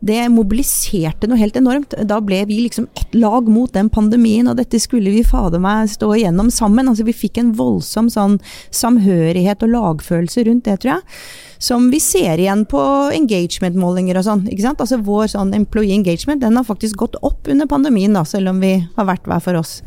det 0.00 0.28
mobiliserte 0.30 1.26
noe 1.26 1.40
helt 1.40 1.56
enormt. 1.58 1.94
Da 2.06 2.20
ble 2.22 2.44
vi 2.46 2.60
liksom 2.62 2.86
ett 2.94 3.14
lag 3.18 3.48
mot 3.50 3.72
den 3.74 3.88
pandemien, 3.90 4.46
og 4.48 4.58
dette 4.60 4.78
skulle 4.80 5.10
vi 5.10 5.24
fader 5.26 5.58
meg 5.62 5.90
stå 5.90 6.12
igjennom 6.14 6.52
sammen. 6.54 6.90
Altså 6.90 7.06
Vi 7.08 7.16
fikk 7.16 7.40
en 7.42 7.54
voldsom 7.58 8.10
sånn 8.12 8.38
samhørighet 8.70 9.64
og 9.66 9.72
lagfølelse 9.74 10.46
rundt 10.46 10.68
det, 10.68 10.78
tror 10.82 10.96
jeg. 10.96 11.22
Som 11.58 11.88
vi 11.90 11.98
ser 12.02 12.38
igjen 12.38 12.62
på 12.70 12.80
engagement-målinger 13.16 14.20
og 14.20 14.28
sånn. 14.28 14.46
ikke 14.46 14.68
sant? 14.68 14.84
Altså 14.84 15.00
Vår 15.02 15.32
sånn 15.34 15.56
employee 15.58 15.96
engagement 15.98 16.44
den 16.44 16.56
har 16.60 16.68
faktisk 16.68 17.00
gått 17.02 17.18
opp 17.26 17.50
under 17.50 17.66
pandemien, 17.66 18.14
da, 18.14 18.22
selv 18.22 18.54
om 18.54 18.62
vi 18.62 18.76
har 18.94 19.10
vært 19.10 19.26
hver 19.26 19.42
for 19.42 19.58
oss. 19.58 19.80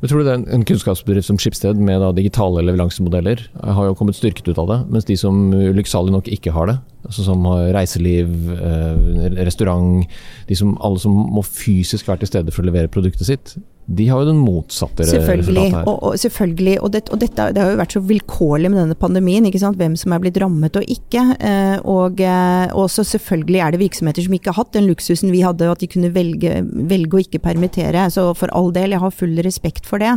Men 0.00 0.10
tror 0.10 0.20
du 0.20 0.26
det 0.26 0.32
er 0.34 0.42
en 0.52 0.64
kunnskapsbedrift 0.68 1.28
som 1.30 1.38
Skipsted 1.40 1.78
med 1.80 2.02
da, 2.02 2.10
digitale 2.16 2.64
leveransemodeller 2.66 3.46
har 3.64 3.86
jo 3.88 3.94
kommet 3.96 4.18
styrket 4.18 4.50
ut 4.50 4.60
av 4.60 4.68
det, 4.68 4.78
mens 4.92 5.08
de 5.08 5.16
som 5.16 5.48
ulykksalig 5.54 6.12
nok 6.12 6.28
ikke 6.32 6.52
har 6.52 6.68
det, 6.68 6.76
altså 7.08 7.24
som 7.30 7.46
har 7.48 7.70
reiseliv, 7.78 8.34
eh, 8.52 9.30
restaurant, 9.38 10.04
de 10.50 10.58
som, 10.58 10.74
alle 10.84 11.00
som 11.00 11.16
må 11.16 11.44
fysisk 11.46 12.10
være 12.10 12.24
til 12.24 12.32
stede 12.34 12.52
for 12.52 12.64
å 12.64 12.68
levere 12.68 12.92
produktet 12.92 13.30
sitt, 13.30 13.56
De 13.86 14.08
har 14.10 14.22
jo 14.22 14.28
den 14.30 14.42
motsatte 14.42 15.06
Selvfølgelig. 15.06 15.46
resultatet 15.46 15.78
her. 15.78 15.88
Og, 15.88 16.02
og, 16.02 16.18
selvfølgelig, 16.18 16.76
og, 16.82 16.92
det, 16.92 17.02
og 17.14 17.20
dette, 17.22 17.48
det 17.54 17.62
har 17.62 17.72
jo 17.72 17.80
vært 17.80 17.96
så 17.96 18.02
vilkårlig 18.02 18.70
med 18.72 18.80
denne 18.82 18.98
pandemien. 18.98 19.46
ikke 19.48 19.62
sant? 19.62 19.78
Hvem 19.80 19.96
som 19.98 20.12
er 20.12 20.22
blitt 20.22 20.40
rammet 20.42 20.76
og 20.76 20.92
ikke. 20.96 21.24
Eh, 21.40 21.76
og 21.88 22.20
eh, 22.20 22.76
også 22.76 23.06
selvfølgelig 23.16 23.62
er 23.62 23.74
det 23.74 23.82
virksomheter 23.84 24.26
som 24.26 24.36
ikke 24.36 24.52
har 24.52 24.60
hatt 24.60 24.74
den 24.76 24.88
luksusen 24.90 25.32
vi 25.34 25.44
hadde, 25.46 25.70
at 25.70 25.82
de 25.82 25.90
kunne 25.90 26.12
velge, 26.14 26.60
velge 26.92 27.16
å 27.16 27.24
ikke 27.24 27.42
permittere. 27.44 28.08
Så 28.12 28.28
for 28.38 28.52
all 28.52 28.72
del, 28.76 28.94
jeg 28.96 29.02
har 29.02 29.14
full 29.14 29.38
respekt 29.46 29.88
for 29.88 30.02
det. 30.02 30.12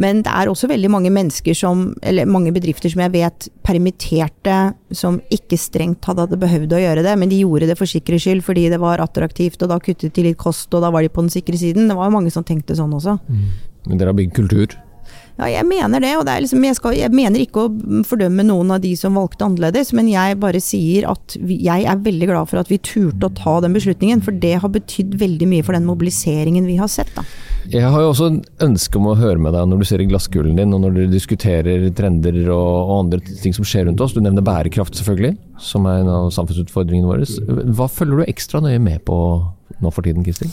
Men 0.00 0.22
det 0.24 0.32
er 0.32 0.52
også 0.52 0.70
veldig 0.70 0.92
mange 0.92 1.12
mennesker 1.12 1.56
som, 1.56 1.90
eller 2.06 2.28
mange 2.30 2.54
bedrifter 2.54 2.92
som 2.92 3.02
jeg 3.04 3.16
vet 3.16 3.50
permitterte 3.66 4.58
som 4.96 5.18
ikke 5.32 5.58
strengt 5.60 6.06
hadde 6.08 6.20
hadde 6.24 6.38
behøvd 6.40 6.74
å 6.76 6.80
gjøre 6.82 7.04
det, 7.06 7.14
men 7.18 7.30
de 7.30 7.40
gjorde 7.42 7.68
det 7.70 7.76
for 7.78 7.90
sikkerhets 7.90 8.26
skyld 8.26 8.44
fordi 8.46 8.68
det 8.72 8.80
var 8.82 9.02
attraktivt, 9.02 9.60
og 9.64 9.72
da 9.72 9.78
kuttet 9.82 10.14
de 10.16 10.26
litt 10.28 10.38
kost, 10.40 10.68
og 10.74 10.84
da 10.84 10.90
var 10.92 11.04
de 11.04 11.12
på 11.12 11.24
den 11.24 11.32
sikre 11.32 11.58
siden. 11.60 11.88
Det 11.90 11.96
var 11.98 12.08
jo 12.08 12.16
mange 12.16 12.32
som 12.34 12.46
tenkte 12.46 12.76
sånn 12.78 12.89
også. 12.96 13.18
Men 13.86 14.00
dere 14.00 14.12
har 14.12 14.18
bygd 14.18 14.36
kultur. 14.36 14.78
Ja, 15.40 15.46
jeg 15.48 15.64
mener 15.64 16.02
det, 16.04 16.10
og 16.18 16.26
det 16.28 16.34
er 16.34 16.42
liksom, 16.44 16.64
jeg, 16.66 16.76
skal, 16.76 16.96
jeg 16.98 17.12
mener 17.16 17.40
ikke 17.40 17.62
å 17.64 18.02
fordømme 18.04 18.44
noen 18.44 18.74
av 18.74 18.82
de 18.82 18.90
som 18.98 19.16
valgte 19.16 19.46
annerledes, 19.46 19.94
men 19.96 20.10
jeg 20.10 20.36
bare 20.42 20.60
sier 20.60 21.06
at 21.08 21.36
vi, 21.40 21.56
jeg 21.64 21.86
er 21.88 22.02
veldig 22.04 22.28
glad 22.28 22.50
for 22.50 22.60
at 22.60 22.68
vi 22.68 22.76
turte 22.84 23.30
å 23.30 23.32
ta 23.38 23.54
den 23.64 23.72
beslutningen, 23.76 24.20
for 24.26 24.36
det 24.36 24.58
har 24.60 24.72
betydd 24.74 25.16
veldig 25.22 25.48
mye 25.48 25.64
for 25.64 25.78
den 25.78 25.88
mobiliseringen 25.88 26.68
vi 26.68 26.76
har 26.80 26.90
sett. 26.92 27.08
da. 27.16 27.24
Jeg 27.72 27.88
har 27.88 28.04
jo 28.04 28.10
også 28.12 28.28
en 28.28 28.38
ønske 28.68 29.00
om 29.00 29.08
å 29.08 29.16
høre 29.16 29.40
med 29.40 29.56
deg 29.56 29.70
når 29.70 29.80
du 29.80 29.88
ser 29.88 30.04
i 30.04 30.10
glasskulen 30.10 30.60
din, 30.60 30.76
og 30.76 30.84
når 30.84 30.98
dere 30.98 31.14
diskuterer 31.14 31.88
trender 31.96 32.36
og, 32.44 32.68
og 32.82 32.94
andre 32.98 33.24
ting 33.40 33.56
som 33.56 33.64
skjer 33.64 33.88
rundt 33.88 34.04
oss. 34.04 34.12
Du 34.16 34.20
nevner 34.20 34.44
bærekraft, 34.44 35.00
selvfølgelig, 35.00 35.38
som 35.70 35.88
er 35.88 36.02
en 36.02 36.12
av 36.18 36.30
samfunnsutfordringene 36.36 37.08
våre. 37.08 37.72
Hva 37.80 37.88
følger 37.88 38.20
du 38.20 38.28
ekstra 38.28 38.60
nøye 38.64 38.80
med 38.82 39.06
på 39.08 39.16
nå 39.80 39.92
for 39.94 40.04
tiden, 40.04 40.26
Kristin? 40.26 40.52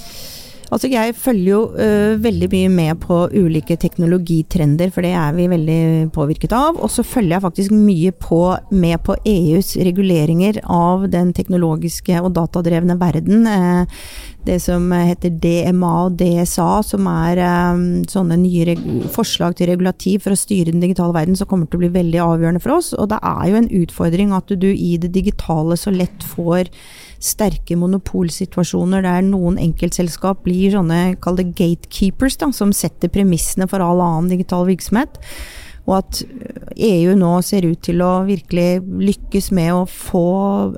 Altså 0.68 0.90
jeg 0.92 1.16
følger 1.16 1.48
jo 1.48 1.60
uh, 1.78 2.18
veldig 2.20 2.50
mye 2.52 2.72
med 2.72 3.00
på 3.04 3.20
ulike 3.32 3.78
teknologitrender, 3.80 4.92
for 4.92 5.06
det 5.06 5.14
er 5.16 5.36
vi 5.38 5.48
veldig 5.52 5.82
påvirket 6.16 6.56
av. 6.56 6.80
Og 6.82 6.92
så 6.92 7.06
følger 7.08 7.38
jeg 7.38 7.46
faktisk 7.46 7.76
mye 7.76 8.12
på, 8.12 8.42
med 8.76 9.00
på 9.08 9.16
EUs 9.28 9.76
reguleringer 9.88 10.60
av 10.64 11.08
den 11.14 11.32
teknologiske 11.38 12.20
og 12.20 12.34
datadrevne 12.36 12.98
verden. 13.00 13.48
Eh, 13.48 14.04
det 14.48 14.58
som 14.64 14.86
heter 14.92 15.34
DMA 15.44 15.92
og 16.08 16.18
DSA, 16.20 16.70
som 16.88 17.08
er 17.12 17.42
eh, 17.44 17.82
sånne 18.12 18.38
nye 18.42 18.78
forslag 19.14 19.58
til 19.58 19.70
regulativ 19.72 20.24
for 20.26 20.36
å 20.36 20.40
styre 20.40 20.72
den 20.72 20.84
digitale 20.84 21.16
verden, 21.16 21.38
som 21.38 21.50
kommer 21.50 21.70
til 21.70 21.80
å 21.80 21.84
bli 21.86 21.92
veldig 21.98 22.24
avgjørende 22.24 22.64
for 22.64 22.78
oss. 22.78 22.94
Og 22.98 23.12
det 23.12 23.20
er 23.22 23.44
jo 23.52 23.60
en 23.60 23.70
utfordring 23.82 24.34
at 24.38 24.56
du 24.56 24.70
i 24.72 24.96
det 25.02 25.12
digitale 25.16 25.78
så 25.80 25.94
lett 25.94 26.26
får 26.36 26.72
sterke 27.24 27.78
monopolsituasjoner 27.80 29.06
der 29.06 29.24
noen 29.26 29.58
enkeltselskap 29.62 30.44
blir 30.46 30.76
sånne, 30.76 31.18
kall 31.22 31.40
det 31.40 31.52
gatekeepers, 31.58 32.38
da, 32.42 32.52
som 32.54 32.74
setter 32.76 33.12
premissene 33.14 33.70
for 33.70 33.84
all 33.84 34.04
annen 34.04 34.30
digital 34.34 34.68
virksomhet. 34.70 35.18
Og 35.88 35.94
at 36.02 36.22
EU 36.78 37.14
nå 37.18 37.30
ser 37.48 37.66
ut 37.66 37.80
til 37.86 38.02
å 38.04 38.26
virkelig 38.28 38.82
lykkes 38.84 39.50
med 39.56 39.72
å 39.72 39.86
få 39.88 40.28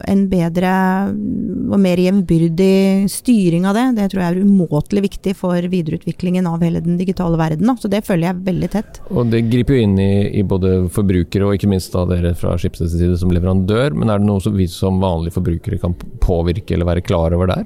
en 0.06 0.26
bedre 0.30 0.74
og 1.10 1.80
mer 1.82 2.02
jevnbyrdig 2.02 3.10
styring 3.12 3.66
av 3.70 3.78
det. 3.78 3.86
Det 3.98 4.10
tror 4.12 4.24
jeg 4.24 4.36
er 4.36 4.46
umåtelig 4.46 5.04
viktig 5.08 5.34
for 5.40 5.70
videreutviklingen 5.72 6.48
av 6.50 6.62
hele 6.66 6.84
den 6.86 7.00
digitale 7.02 7.40
verden. 7.42 7.74
Så 7.82 7.92
det 7.92 8.04
følger 8.06 8.30
jeg 8.30 8.46
veldig 8.52 8.72
tett. 8.76 9.02
Og 9.10 9.34
Det 9.34 9.44
griper 9.50 9.78
jo 9.78 9.88
inn 9.88 9.98
i, 10.02 10.14
i 10.40 10.46
både 10.46 10.76
forbrukere 10.94 11.50
og 11.50 11.58
ikke 11.58 11.72
minst 11.74 11.94
da 11.96 12.06
dere 12.10 12.36
fra 12.38 12.54
Schibsteds 12.60 12.94
side 12.94 13.18
som 13.22 13.34
leverandør. 13.34 13.98
Men 13.98 14.14
er 14.14 14.22
det 14.22 14.30
noe 14.30 14.46
som 14.46 14.56
vi 14.58 14.70
som 14.70 15.02
vanlige 15.02 15.40
forbrukere 15.40 15.82
kan 15.82 15.98
påvirke 16.22 16.78
eller 16.78 16.94
være 16.94 17.06
klar 17.06 17.34
over 17.38 17.50
der? 17.50 17.66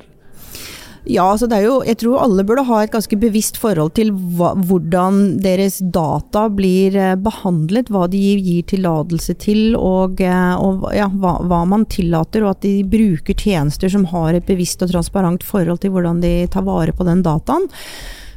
Ja, 1.04 1.26
altså 1.34 1.50
det 1.52 1.58
er 1.58 1.66
jo, 1.66 1.80
jeg 1.84 1.98
tror 2.00 2.22
alle 2.24 2.46
burde 2.48 2.64
ha 2.64 2.78
et 2.84 2.94
ganske 2.94 3.18
bevisst 3.20 3.58
forhold 3.60 3.92
til 3.98 4.14
hva, 4.14 4.54
hvordan 4.56 5.42
deres 5.44 5.82
data 5.92 6.46
blir 6.48 6.96
eh, 6.96 7.18
behandlet, 7.20 7.92
hva 7.92 8.06
de 8.12 8.22
gir 8.40 8.64
tillatelse 8.72 9.36
til 9.44 9.76
og, 9.76 10.24
eh, 10.24 10.54
og 10.56 10.88
ja, 10.96 11.10
hva, 11.12 11.36
hva, 11.44 11.64
man 11.68 11.84
tillater, 11.92 12.46
og 12.46 12.54
at 12.56 12.64
de 12.64 12.78
bruker 12.88 13.36
tjenester 13.36 13.92
som 13.92 14.08
har 14.14 14.38
et 14.38 14.48
bevisst 14.48 14.86
og 14.86 14.94
transparent 14.94 15.44
forhold 15.44 15.84
til 15.84 15.92
hvordan 15.92 16.24
de 16.24 16.36
tar 16.54 16.64
vare 16.70 16.96
på 16.96 17.08
den 17.10 17.26
dataen. 17.26 17.68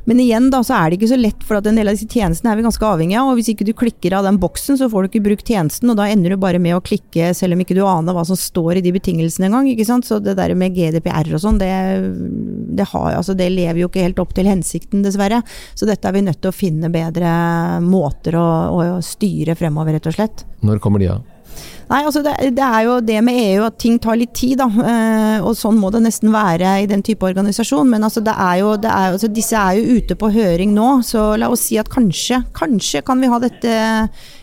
Men 0.07 0.21
igjen 0.23 0.51
da, 0.53 0.61
så 0.63 0.77
er 0.77 0.91
det 0.91 1.01
ikke 1.01 1.11
så 1.11 1.19
lett, 1.19 1.43
for 1.47 1.59
at 1.59 1.67
en 1.67 1.79
del 1.79 1.91
av 1.91 1.97
disse 1.97 2.07
tjenestene 2.07 2.53
er 2.53 2.61
vi 2.61 2.65
ganske 2.67 2.87
avhengige 2.87 3.19
av. 3.19 3.33
Og 3.33 3.41
hvis 3.41 3.51
ikke 3.53 3.67
du 3.67 3.73
klikker 3.77 4.15
av 4.15 4.27
den 4.29 4.39
boksen, 4.43 4.79
så 4.79 4.87
får 4.93 5.03
du 5.03 5.11
ikke 5.11 5.25
brukt 5.25 5.51
tjenesten, 5.51 5.91
og 5.91 5.99
da 5.99 6.07
ender 6.13 6.33
du 6.33 6.39
bare 6.41 6.61
med 6.63 6.77
å 6.77 6.83
klikke 6.85 7.33
selv 7.35 7.57
om 7.57 7.65
ikke 7.65 7.75
du 7.75 7.83
aner 7.83 8.15
hva 8.15 8.23
som 8.29 8.39
står 8.39 8.79
i 8.79 8.85
de 8.87 8.95
betingelsene 8.95 9.51
engang. 9.51 9.67
ikke 9.73 9.89
sant? 9.89 10.07
Så 10.07 10.21
det 10.23 10.37
der 10.39 10.55
med 10.59 10.79
GDPR 10.79 11.33
og 11.35 11.43
sånn, 11.43 11.59
det, 11.63 11.73
det, 12.79 12.87
altså, 12.87 13.35
det, 13.35 13.51
lever 13.57 13.83
jo 13.83 13.91
ikke 13.91 14.07
helt 14.07 14.23
opp 14.23 14.35
til 14.37 14.47
hensikten, 14.51 15.03
dessverre. 15.07 15.43
Så 15.75 15.91
dette 15.91 16.07
er 16.07 16.15
vi 16.15 16.27
nødt 16.29 16.39
til 16.39 16.55
å 16.55 16.57
finne 16.57 16.93
bedre 16.95 17.33
måter 17.83 18.39
å, 18.39 18.49
å 18.71 18.85
styre 19.03 19.59
fremover, 19.59 19.99
rett 19.99 20.13
og 20.13 20.21
slett. 20.21 20.47
Når 20.63 20.83
kommer 20.83 21.03
de 21.03 21.17
av? 21.17 21.36
Nei, 21.87 22.00
altså 22.02 22.19
det, 22.25 22.35
det, 22.57 22.66
er 22.66 22.83
jo 22.83 22.97
det 23.05 23.21
med 23.23 23.37
EU 23.38 23.66
at 23.69 23.76
ting 23.78 24.00
tar 24.02 24.19
litt 24.19 24.33
tid, 24.35 24.59
da. 24.59 24.66
Eh, 24.66 25.45
og 25.47 25.55
sånn 25.55 25.78
må 25.78 25.93
det 25.95 26.02
nesten 26.02 26.33
være 26.35 26.73
i 26.83 26.88
den 26.90 27.05
type 27.07 27.26
organisasjon. 27.28 27.87
Men 27.93 28.07
altså 28.09 28.23
det 28.26 28.35
er 28.35 28.57
jo, 28.62 28.73
det 28.83 28.90
er, 28.90 29.14
altså 29.14 29.31
disse 29.31 29.61
er 29.61 29.78
jo 29.78 30.00
ute 30.00 30.19
på 30.19 30.33
høring 30.35 30.75
nå, 30.75 30.88
så 31.07 31.28
la 31.38 31.50
oss 31.52 31.69
si 31.69 31.78
at 31.78 31.90
kanskje, 31.93 32.43
kanskje 32.59 33.05
kan 33.07 33.23
vi 33.23 33.31
ha 33.31 33.38
dette 33.43 33.76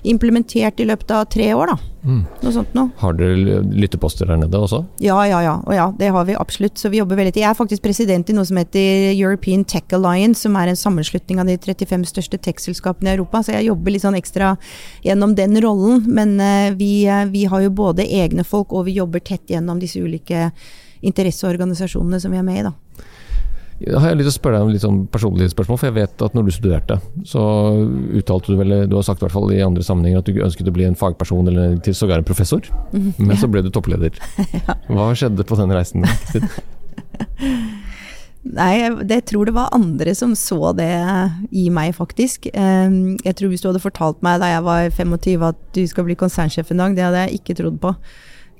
implementert 0.07 0.79
i 0.79 0.87
løpet 0.87 1.11
av 1.17 1.27
tre 1.35 1.51
år, 1.57 1.75
da. 1.75 1.92
Mm. 2.03 2.23
Noe 2.43 2.51
sånt 2.51 2.73
noe. 2.75 2.91
Har 2.99 3.15
dere 3.15 3.61
lytteposter 3.63 4.27
der 4.27 4.41
nede 4.41 4.59
også? 4.59 4.81
Ja, 5.03 5.21
ja, 5.29 5.39
ja. 5.45 5.53
Og 5.63 5.75
ja, 5.75 5.87
det 5.99 6.11
har 6.11 6.27
vi 6.27 6.35
absolutt. 6.35 6.75
Så 6.79 6.91
vi 6.91 6.99
jobber 6.99 7.19
veldig. 7.19 7.35
Jeg 7.39 7.47
er 7.49 7.57
faktisk 7.57 7.83
president 7.85 8.29
i 8.29 8.35
noe 8.35 8.47
som 8.47 8.59
heter 8.59 9.13
European 9.13 9.63
Tech 9.63 9.95
Alliance, 9.95 10.43
som 10.43 10.57
er 10.59 10.71
en 10.71 10.79
sammenslutning 10.79 11.39
av 11.39 11.47
de 11.47 11.57
35 11.57 12.05
største 12.11 12.39
tech-selskapene 12.43 13.13
i 13.13 13.17
Europa. 13.17 13.43
Så 13.43 13.55
jeg 13.55 13.69
jobber 13.69 13.95
litt 13.95 14.03
sånn 14.03 14.19
ekstra 14.19 14.53
gjennom 15.05 15.35
den 15.39 15.55
rollen. 15.63 16.03
Men 16.11 16.35
uh, 16.43 16.75
vi, 16.77 17.05
uh, 17.07 17.23
vi 17.31 17.47
har 17.51 17.63
jo 17.63 17.73
både 17.83 18.07
egne 18.07 18.43
folk, 18.47 18.75
og 18.75 18.89
vi 18.89 18.99
jobber 18.99 19.23
tett 19.23 19.55
gjennom 19.55 19.79
disse 19.79 20.03
ulike 20.03 20.49
interesseorganisasjonene 21.03 22.19
som 22.19 22.31
vi 22.31 22.39
er 22.39 22.47
med 22.47 22.59
i, 22.59 22.67
da. 22.67 22.75
Jeg 23.81 23.99
har 23.99 24.13
lyst 24.15 24.27
til 24.27 24.33
å 24.33 24.35
spørre 24.35 24.59
deg 24.59 24.67
om 24.67 24.71
litt 24.73 24.83
sånn 24.83 24.99
personlige 25.11 25.53
spørsmål, 25.53 25.79
for 25.79 25.89
jeg 25.89 25.97
vet 25.97 26.25
at 26.25 26.35
når 26.37 26.45
du 26.47 26.51
studerte, 26.55 26.99
så 27.27 27.41
uttalte 28.19 28.53
du 28.53 28.59
vel, 28.59 28.75
du 28.89 28.95
har 28.97 29.05
sagt 29.07 29.23
i 29.23 29.25
hvert 29.25 29.35
fall 29.35 29.49
i 29.53 29.63
andre 29.65 29.85
sammenhenger 29.85 30.21
at 30.21 30.29
du 30.29 30.43
ønsket 30.45 30.69
å 30.69 30.75
bli 30.75 30.85
en 30.87 30.99
fagperson 30.99 31.49
eller 31.51 31.77
til 31.83 31.97
sågar 31.97 32.21
en 32.21 32.27
professor, 32.27 32.61
mm, 32.93 33.13
men 33.17 33.39
så 33.39 33.49
ble 33.51 33.63
du 33.65 33.71
toppleder. 33.73 34.19
Hva 34.93 35.09
skjedde 35.17 35.47
på 35.47 35.57
den 35.59 35.73
reisen? 35.73 36.05
Nei, 38.43 38.89
det 39.07 39.21
tror 39.29 39.47
det 39.47 39.55
var 39.55 39.71
andre 39.75 40.11
som 40.17 40.33
så 40.35 40.73
det 40.75 40.91
i 41.55 41.69
meg, 41.71 41.93
faktisk. 41.95 42.49
Ehm, 42.51 43.15
jeg 43.23 43.37
tror 43.39 43.53
hvis 43.53 43.63
du 43.63 43.69
hadde 43.69 43.83
fortalt 43.83 44.19
meg 44.25 44.41
da 44.43 44.51
jeg 44.51 44.65
var 44.65 44.89
25 44.91 45.45
at 45.47 45.61
du 45.77 45.83
skal 45.87 46.07
bli 46.09 46.17
konsernsjef 46.19 46.73
en 46.73 46.83
dag, 46.83 46.97
det 46.97 47.05
hadde 47.07 47.21
jeg 47.23 47.39
ikke 47.39 47.55
trodd 47.61 47.79
på 47.83 47.93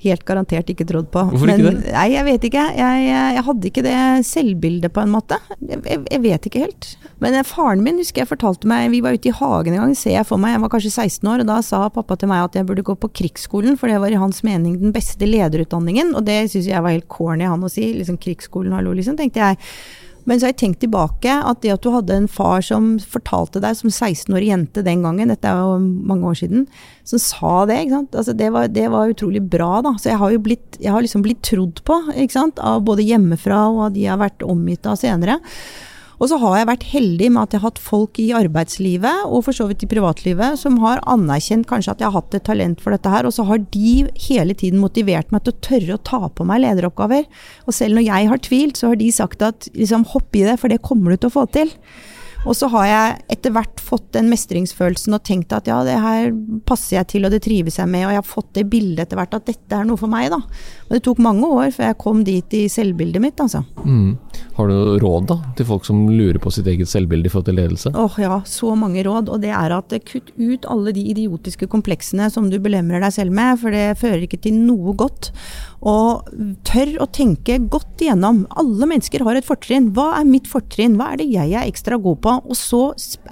helt 0.04 0.24
garantert 0.28 0.70
ikke 0.72 0.86
trodd 0.90 1.10
på. 1.14 1.24
Hvorfor 1.32 1.50
Men, 1.50 1.60
ikke 1.60 1.72
det? 1.78 1.94
Nei, 1.96 2.06
jeg 2.14 2.28
vet 2.28 2.48
ikke. 2.50 2.66
Jeg, 2.78 3.06
jeg, 3.08 3.44
hadde 3.48 3.70
ikke 3.70 3.86
det 3.86 3.96
selvbildet 4.28 4.94
på 4.96 5.04
en 5.04 5.14
måte. 5.14 5.40
Jeg, 5.60 5.82
jeg, 5.98 6.22
vet 6.24 6.48
ikke 6.50 6.64
helt. 6.66 6.90
Men 7.24 7.38
eh, 7.40 7.48
faren 7.48 7.84
min 7.86 8.00
husker 8.02 8.24
jeg 8.24 8.32
fortalte 8.32 8.70
meg, 8.70 8.90
vi 8.94 9.02
var 9.06 9.18
ute 9.18 9.32
i 9.32 9.36
hagen 9.36 9.76
en 9.76 9.84
gang, 9.86 9.98
ser 9.98 10.18
jeg 10.18 10.30
for 10.30 10.42
meg, 10.42 10.56
jeg 10.56 10.64
var 10.66 10.74
kanskje 10.76 10.94
16 10.94 11.32
år, 11.34 11.44
og 11.44 11.52
da 11.52 11.60
sa 11.66 11.82
pappa 11.94 12.18
til 12.20 12.32
meg 12.32 12.46
at 12.48 12.60
jeg 12.60 12.68
burde 12.70 12.86
gå 12.86 12.98
på 13.00 13.12
krigsskolen, 13.22 13.80
for 13.80 13.92
det 13.92 14.00
var 14.04 14.14
i 14.14 14.22
hans 14.22 14.44
mening 14.46 14.78
den 14.82 14.96
beste 14.96 15.28
lederutdanningen, 15.30 16.14
og 16.18 16.28
det 16.28 16.40
syns 16.54 16.72
jeg 16.72 16.84
var 16.84 16.96
helt 16.96 17.10
corny 17.12 17.48
han 17.48 17.64
å 17.64 17.72
si. 17.72 17.92
Liksom 17.98 18.20
krigsskolen, 18.22 18.76
hallo, 18.76 18.96
liksom, 18.98 19.20
tenkte 19.20 19.44
jeg. 19.44 19.62
Men 20.24 20.39
så 20.39 20.48
har 20.48 20.53
jeg 20.53 20.60
tenkt 20.62 20.82
tilbake 20.84 21.36
at 21.36 21.62
det 21.63 21.74
at 21.74 21.84
du 21.84 21.92
hadde 21.94 22.15
en 22.15 22.30
far 22.32 22.63
som 22.65 22.96
fortalte 23.00 23.62
deg 23.63 23.75
som 23.80 23.92
16-årig 23.92 24.51
jente 24.51 24.84
den 24.86 25.03
gangen, 25.06 25.32
dette 25.34 25.50
er 25.50 25.60
jo 25.60 25.80
mange 25.82 26.30
år 26.32 26.39
siden, 26.39 26.68
som 27.08 27.22
sa 27.22 27.53
det, 27.70 27.80
altså 27.92 28.36
det, 28.38 28.50
var, 28.56 28.70
det, 28.72 28.88
var, 28.94 29.12
utrolig 29.12 29.44
bra. 29.44 29.82
da. 29.86 29.96
Så 30.00 30.13
jeg 30.13 30.22
har 30.22 30.36
jo 30.36 30.44
blitt, 30.44 30.80
jeg 30.80 30.96
har 30.96 31.03
liksom 31.03 31.25
blitt 31.25 31.44
trodd 31.46 31.84
på 31.88 32.00
av 32.63 32.84
både 32.88 33.06
hjemmefra 33.06 33.65
og 33.72 33.82
av 33.88 33.96
de 33.96 34.06
jeg 34.06 34.13
har 34.13 34.22
vært 34.22 34.46
omgitt 34.48 34.88
av 34.88 35.00
senere. 35.00 35.39
Og 36.24 36.30
så 36.32 36.38
har 36.39 36.53
jeg 36.56 36.68
vært 36.70 36.86
heldig 36.88 37.27
med 37.36 37.42
at 37.42 37.53
jeg 37.53 37.60
har 37.60 37.68
hatt 37.68 37.82
folk 37.84 38.20
i 38.24 38.30
arbeidslivet, 38.38 39.25
og 39.27 39.44
for 39.44 39.58
så 39.58 39.68
vidt 39.68 39.84
i 39.84 39.89
privatlivet, 39.92 40.56
som 40.62 40.77
har 40.80 41.03
anerkjent 41.12 41.68
kanskje 41.68 41.92
at 41.92 42.00
jeg 42.00 42.08
har 42.08 42.15
hatt 42.15 42.38
et 42.38 42.46
talent 42.48 42.80
for 42.80 42.96
dette 42.96 43.12
her, 43.12 43.27
og 43.27 43.36
så 43.36 43.44
har 43.50 43.60
de 43.74 43.92
hele 44.30 44.56
tiden 44.56 44.80
motivert 44.80 45.36
meg 45.36 45.44
til 45.44 45.51
å 45.51 45.63
tørre 45.68 45.98
å 45.98 46.03
ta 46.08 46.22
på 46.32 46.48
meg 46.48 46.63
lederoppgaver. 46.63 47.27
Og 47.68 47.75
selv 47.75 48.00
når 48.00 48.08
jeg 48.08 48.32
har 48.32 48.44
tvilt, 48.48 48.80
så 48.80 48.94
har 48.94 49.01
de 49.03 49.12
sagt 49.12 49.44
at 49.44 49.68
liksom 49.75 50.08
hopp 50.13 50.39
i 50.39 50.48
det, 50.48 50.56
for 50.62 50.72
det 50.72 50.80
kommer 50.86 51.12
du 51.12 51.20
til 51.20 51.34
å 51.34 51.38
få 51.42 51.48
til. 51.60 51.75
Og 52.44 52.56
så 52.60 52.68
har 52.74 52.88
jeg 52.88 53.20
etter 53.38 53.53
hvert 53.56 53.80
fått 53.80 54.10
den 54.15 54.27
mestringsfølelsen 54.32 55.15
og 55.15 55.24
tenkt 55.27 55.53
at 55.56 55.68
ja, 55.70 55.80
det 55.88 55.96
her 56.03 56.32
passer 56.68 56.98
jeg 56.98 57.10
til, 57.13 57.27
og 57.27 57.32
det 57.32 57.44
trives 57.46 57.80
jeg 57.80 57.88
med, 57.88 58.03
og 58.08 58.12
jeg 58.12 58.20
har 58.20 58.27
fått 58.27 58.50
det 58.58 58.65
bildet 58.72 59.06
etter 59.06 59.20
hvert 59.20 59.38
at 59.38 59.48
dette 59.48 59.77
er 59.77 59.88
noe 59.88 60.00
for 60.00 60.12
meg, 60.12 60.30
da. 60.34 60.42
Og 60.89 60.96
det 60.96 61.03
tok 61.06 61.22
mange 61.24 61.48
år 61.48 61.72
før 61.75 61.89
jeg 61.89 62.00
kom 62.03 62.24
dit 62.27 62.58
i 62.60 62.65
selvbildet 62.72 63.24
mitt, 63.24 63.39
altså. 63.44 63.63
Mm. 63.84 64.18
Har 64.54 64.70
du 64.70 64.74
noe 64.76 65.00
råd 65.02 65.28
da, 65.32 65.38
til 65.58 65.68
folk 65.68 65.86
som 65.88 66.04
lurer 66.12 66.38
på 66.42 66.52
sitt 66.54 66.68
eget 66.70 66.90
selvbilde 66.92 67.30
i 67.30 67.34
forhold 67.34 67.48
til 67.50 67.58
ledelse? 67.58 67.92
Åh 67.94 68.06
oh, 68.06 68.18
ja, 68.22 68.40
så 68.50 68.76
mange 68.78 69.02
råd. 69.06 69.32
Og 69.34 69.42
det 69.44 69.54
er 69.56 69.74
at 69.74 69.96
kutt 70.10 70.30
ut 70.38 70.68
alle 70.70 70.94
de 70.96 71.06
idiotiske 71.14 71.68
kompleksene 71.72 72.30
som 72.34 72.50
du 72.52 72.60
belemrer 72.62 73.04
deg 73.04 73.16
selv 73.16 73.34
med, 73.36 73.58
for 73.62 73.74
det 73.74 73.98
fører 74.02 74.26
ikke 74.28 74.42
til 74.46 74.60
noe 74.62 74.96
godt. 75.00 75.32
Og 75.84 76.30
tør 76.68 76.96
å 77.04 77.10
tenke 77.12 77.58
godt 77.72 78.06
igjennom. 78.06 78.44
Alle 78.62 78.88
mennesker 78.90 79.26
har 79.26 79.40
et 79.40 79.48
fortrinn. 79.48 79.92
Hva 79.96 80.14
er 80.20 80.30
mitt 80.30 80.50
fortrinn? 80.52 81.00
Hva 81.00 81.12
er 81.14 81.24
det 81.24 81.32
jeg 81.34 81.56
er 81.58 81.68
ekstra 81.68 82.00
god 82.02 82.22
på? 82.24 82.38
Og 82.46 82.60
så 82.60 82.84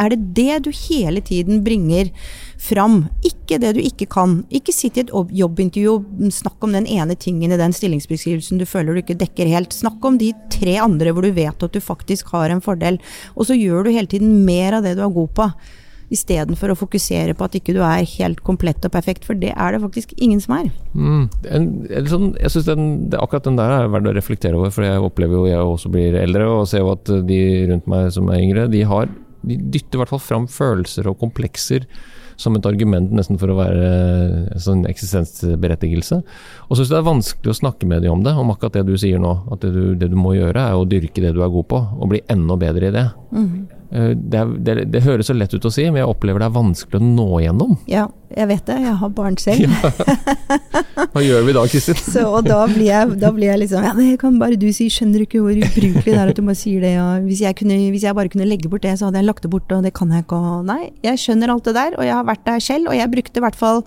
er 0.02 0.16
det 0.16 0.32
det 0.38 0.64
du 0.68 0.72
hele 0.88 1.24
tiden 1.24 1.62
bringer 1.66 2.10
fram. 2.62 3.06
Ikke 3.26 3.60
det 3.62 3.74
du 3.76 3.82
ikke 3.82 4.08
kan. 4.12 4.42
Ikke 4.54 4.74
sitt 4.76 5.00
i 5.00 5.06
et 5.06 5.12
jobbintervju 5.12 5.94
og 5.98 6.32
snakk 6.34 6.62
om 6.66 6.76
den 6.78 6.88
ene 6.90 7.18
tingen 7.20 7.54
i 7.54 7.60
den 7.60 7.76
stillingsbeskrivelsen 7.76 8.62
du 8.62 8.68
føler 8.70 8.94
du 8.94 9.04
ikke 9.04 9.20
dekker 9.20 9.50
helt. 9.52 9.76
Snakk 9.76 10.04
om 10.06 10.20
de 10.22 10.32
tre 10.54 10.78
andre 10.84 11.14
hvor 11.14 11.26
du 11.26 11.34
vet 11.36 11.66
at 11.66 11.74
du 11.74 11.82
faktisk 11.84 12.34
har 12.36 12.54
en 12.54 12.64
fordel. 12.64 13.02
Og 13.36 13.50
så 13.50 13.58
gjør 13.58 13.88
du 13.88 13.96
hele 13.96 14.10
tiden 14.12 14.44
mer 14.46 14.78
av 14.78 14.86
det 14.86 14.98
du 15.00 15.06
er 15.06 15.16
god 15.16 15.34
på. 15.38 15.48
Istedenfor 16.12 16.74
å 16.74 16.76
fokusere 16.76 17.34
på 17.40 17.48
at 17.48 17.54
ikke 17.56 17.74
du 17.78 17.80
er 17.88 18.04
helt 18.18 18.42
komplett 18.44 18.84
og 18.84 18.92
perfekt, 18.92 19.24
for 19.24 19.38
det 19.40 19.54
er 19.56 19.72
det 19.72 19.80
faktisk 19.80 20.12
ingen 20.20 20.42
som 20.44 20.58
er. 20.58 20.68
Mm. 20.92 21.22
En, 21.48 21.68
sånn, 22.12 22.26
jeg 22.36 22.52
synes 22.52 23.16
Akkurat 23.16 23.48
den 23.48 23.60
der 23.60 23.78
er 23.78 23.92
verdt 23.94 24.12
å 24.12 24.16
reflektere 24.18 24.60
over, 24.60 24.74
for 24.76 24.84
jeg 24.84 25.00
opplever 25.08 25.40
jo 25.40 25.48
jeg 25.48 25.70
også 25.72 25.94
blir 25.94 26.20
eldre, 26.20 26.50
og 26.52 26.68
ser 26.68 26.84
jo 26.84 26.92
at 26.98 27.14
de 27.30 27.42
rundt 27.72 27.88
meg 27.90 28.12
som 28.12 28.28
er 28.28 28.44
yngre, 28.44 28.68
de, 28.74 28.84
har, 28.92 29.08
de 29.48 29.62
dytter 29.72 29.98
i 29.98 30.04
hvert 30.04 30.12
fall 30.12 30.26
fram 30.26 30.50
følelser 30.52 31.08
og 31.08 31.22
komplekser 31.24 31.88
som 32.42 32.58
et 32.58 32.68
argument 32.68 33.12
nesten 33.16 33.40
for 33.42 33.54
å 33.54 33.58
være 33.60 33.90
en 34.56 34.64
sånn 34.64 34.86
eksistensberettigelse. 34.90 36.22
Og 36.68 36.74
så 36.74 36.82
syns 36.82 36.90
jeg 36.90 36.96
det 36.96 37.02
er 37.04 37.10
vanskelig 37.10 37.54
å 37.54 37.60
snakke 37.62 37.90
med 37.90 38.06
dem 38.06 38.18
om 38.18 38.26
det, 38.26 38.34
om 38.38 38.54
akkurat 38.54 38.80
det 38.80 38.88
du 38.90 38.96
sier 39.00 39.22
nå. 39.22 39.36
At 39.54 39.64
det 39.66 39.74
du, 39.76 39.84
det 40.00 40.12
du 40.12 40.18
må 40.20 40.36
gjøre, 40.38 40.66
er 40.72 40.80
å 40.80 40.88
dyrke 40.90 41.24
det 41.24 41.36
du 41.38 41.44
er 41.46 41.54
god 41.54 41.70
på, 41.72 41.84
og 42.00 42.12
bli 42.12 42.24
enda 42.32 42.58
bedre 42.60 42.90
i 42.90 42.96
det. 42.98 43.08
Mm. 43.32 43.54
Eh, 43.92 44.12
det, 44.16 44.40
er, 44.40 44.52
det, 44.64 44.76
det, 44.94 45.02
høres 45.04 45.28
så 45.28 45.36
lett 45.36 45.52
ut 45.52 45.66
å 45.68 45.72
si, 45.74 45.84
men 45.90 46.00
jeg 46.00 46.08
opplever 46.08 46.40
det 46.40 46.48
er 46.48 46.56
vanskelig 46.56 47.02
å 47.02 47.04
nå 47.04 47.28
igjennom. 47.42 47.74
Ja, 47.92 48.06
jeg 48.32 48.48
vet 48.48 48.64
det. 48.70 48.78
Jeg 48.86 48.96
har 49.02 49.12
barn 49.18 49.36
selv. 49.42 49.66
Ja. 49.68 49.92
Hva 51.12 51.24
gjør 51.26 51.44
vi 51.48 51.56
da, 51.58 51.66
Kristin? 51.68 52.00
så, 52.00 52.24
og 52.30 52.48
da 52.48 52.62
blir, 52.72 52.88
jeg, 52.88 53.18
da 53.20 53.34
blir 53.36 53.50
jeg 53.50 53.64
liksom 53.66 53.84
Ja, 53.84 53.92
det 53.98 54.16
kan 54.22 54.40
bare 54.40 54.60
du 54.60 54.70
si. 54.72 54.88
Skjønner 54.94 55.20
du 55.20 55.28
ikke 55.28 55.44
hvor 55.44 55.58
ubrukelig 55.58 56.08
det 56.08 56.16
er 56.16 56.32
at 56.32 56.40
du 56.40 56.44
bare 56.46 56.60
sier 56.60 56.84
det? 56.86 56.96
Hvis, 57.28 57.44
jeg 57.44 57.58
kunne, 57.60 57.80
hvis 57.92 58.08
jeg 58.08 58.18
bare 58.18 58.32
kunne 58.32 58.48
legge 58.48 58.72
bort 58.72 58.86
det, 58.88 58.96
så 59.00 59.10
hadde 59.10 59.20
jeg 59.20 59.28
lagt 59.28 59.44
det 59.44 59.52
bort, 59.52 59.76
og 59.76 59.84
det 59.84 59.94
kan 59.98 60.14
jeg 60.16 60.24
ikke. 60.24 60.40
Og 60.40 60.66
nei, 60.72 60.94
jeg 61.04 61.20
skjønner 61.20 61.52
alt 61.52 61.68
det 61.68 61.76
der, 61.76 62.00
og 62.00 62.08
jeg 62.08 62.16
har 62.16 62.28
vært 62.32 62.48
der 62.48 62.64
selv, 62.64 62.92
og 62.94 63.00
jeg 63.00 63.12
brukte 63.12 63.42
i 63.42 63.46
hvert 63.46 63.60
fall 63.60 63.84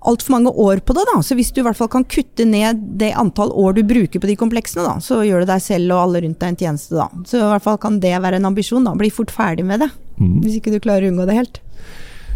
altfor 0.00 0.32
mange 0.32 0.50
år 0.50 0.80
på 0.86 0.94
det, 0.96 1.04
da. 1.12 1.18
Så 1.22 1.36
hvis 1.36 1.52
du 1.52 1.60
i 1.60 1.64
hvert 1.66 1.78
fall 1.78 1.90
kan 1.92 2.06
kutte 2.08 2.46
ned 2.48 2.82
det 3.00 3.12
antall 3.18 3.52
år 3.52 3.76
du 3.76 3.82
bruker 3.86 4.22
på 4.22 4.30
de 4.30 4.36
kompleksene, 4.40 4.84
da, 4.86 4.96
så 5.04 5.20
gjør 5.26 5.44
du 5.44 5.50
deg 5.52 5.64
selv 5.64 5.96
og 5.96 6.04
alle 6.06 6.22
rundt 6.24 6.40
deg 6.40 6.54
en 6.54 6.60
tjeneste, 6.62 6.96
da. 6.96 7.08
Så 7.28 7.40
i 7.40 7.48
hvert 7.52 7.66
fall 7.66 7.80
kan 7.82 8.00
det 8.02 8.14
være 8.24 8.40
en 8.40 8.48
ambisjon, 8.52 8.86
da. 8.86 8.94
Bli 8.98 9.12
fort 9.12 9.32
ferdig 9.34 9.66
med 9.68 9.84
det. 9.84 9.90
Mm. 10.20 10.38
Hvis 10.44 10.60
ikke 10.60 10.72
du 10.74 10.80
klarer 10.80 11.08
å 11.08 11.12
unngå 11.12 11.28
det 11.28 11.36
helt. 11.40 11.60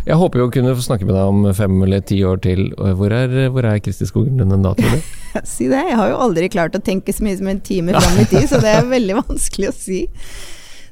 Jeg 0.05 0.21
håper 0.21 0.43
jo 0.43 0.47
å 0.51 0.53
kunne 0.53 0.75
få 0.77 0.83
snakke 0.85 1.07
med 1.09 1.17
deg 1.17 1.31
om 1.33 1.47
fem 1.57 1.79
eller 1.87 2.03
ti 2.05 2.19
år 2.29 2.43
til. 2.45 2.67
Hvor 2.77 3.13
er, 3.17 3.47
hvor 3.55 3.65
er 3.65 3.81
Kristi 3.81 4.05
Skogen 4.09 4.37
Lund 4.41 4.67
da, 4.67 4.75
tror 4.77 4.99
du? 4.99 5.15
si 5.55 5.71
det. 5.71 5.81
Jeg 5.89 5.97
har 5.97 6.11
jo 6.13 6.19
aldri 6.27 6.51
klart 6.53 6.77
å 6.77 6.83
tenke 6.85 7.15
så 7.17 7.25
mye 7.25 7.39
som 7.39 7.49
en 7.49 7.63
time 7.65 7.97
fram 7.97 8.21
i 8.21 8.27
tid, 8.29 8.45
så 8.51 8.61
det 8.61 8.75
er 8.75 8.91
veldig 8.91 9.17
vanskelig 9.23 9.73
å 9.73 9.77
si. 9.79 10.03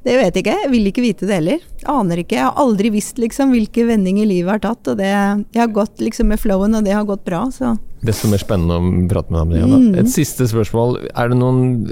Det 0.03 0.17
vet 0.19 0.35
jeg 0.35 0.43
ikke. 0.43 0.59
Jeg 0.65 0.71
vil 0.73 0.89
ikke 0.91 1.05
vite 1.05 1.29
det 1.29 1.37
heller. 1.39 1.63
Aner 1.91 2.23
ikke. 2.23 2.35
Jeg 2.39 2.47
har 2.49 2.59
aldri 2.59 2.91
visst 2.95 3.21
liksom 3.23 3.53
hvilke 3.55 3.85
vendinger 3.87 4.27
livet 4.27 4.57
har 4.57 4.63
tatt. 4.65 4.91
Og 4.91 4.99
det, 4.99 5.09
jeg 5.13 5.63
har 5.63 5.71
gått 5.75 6.03
liksom 6.03 6.33
med 6.33 6.43
flowen, 6.43 6.75
og 6.75 6.87
det 6.87 6.97
har 6.97 7.07
gått 7.07 7.23
bra. 7.29 7.45
Så. 7.55 7.77
Desto 8.03 8.31
mer 8.31 8.43
spennende 8.43 8.81
å 8.81 9.07
prate 9.11 9.31
med 9.31 9.55
deg 9.55 9.63
om 9.63 9.75
det. 9.77 9.81
Mm. 9.85 9.99
Et 10.03 10.11
siste 10.11 10.49
spørsmål. 10.51 10.99
Er 11.15 11.31
det 11.31 11.39
noen 11.39 11.87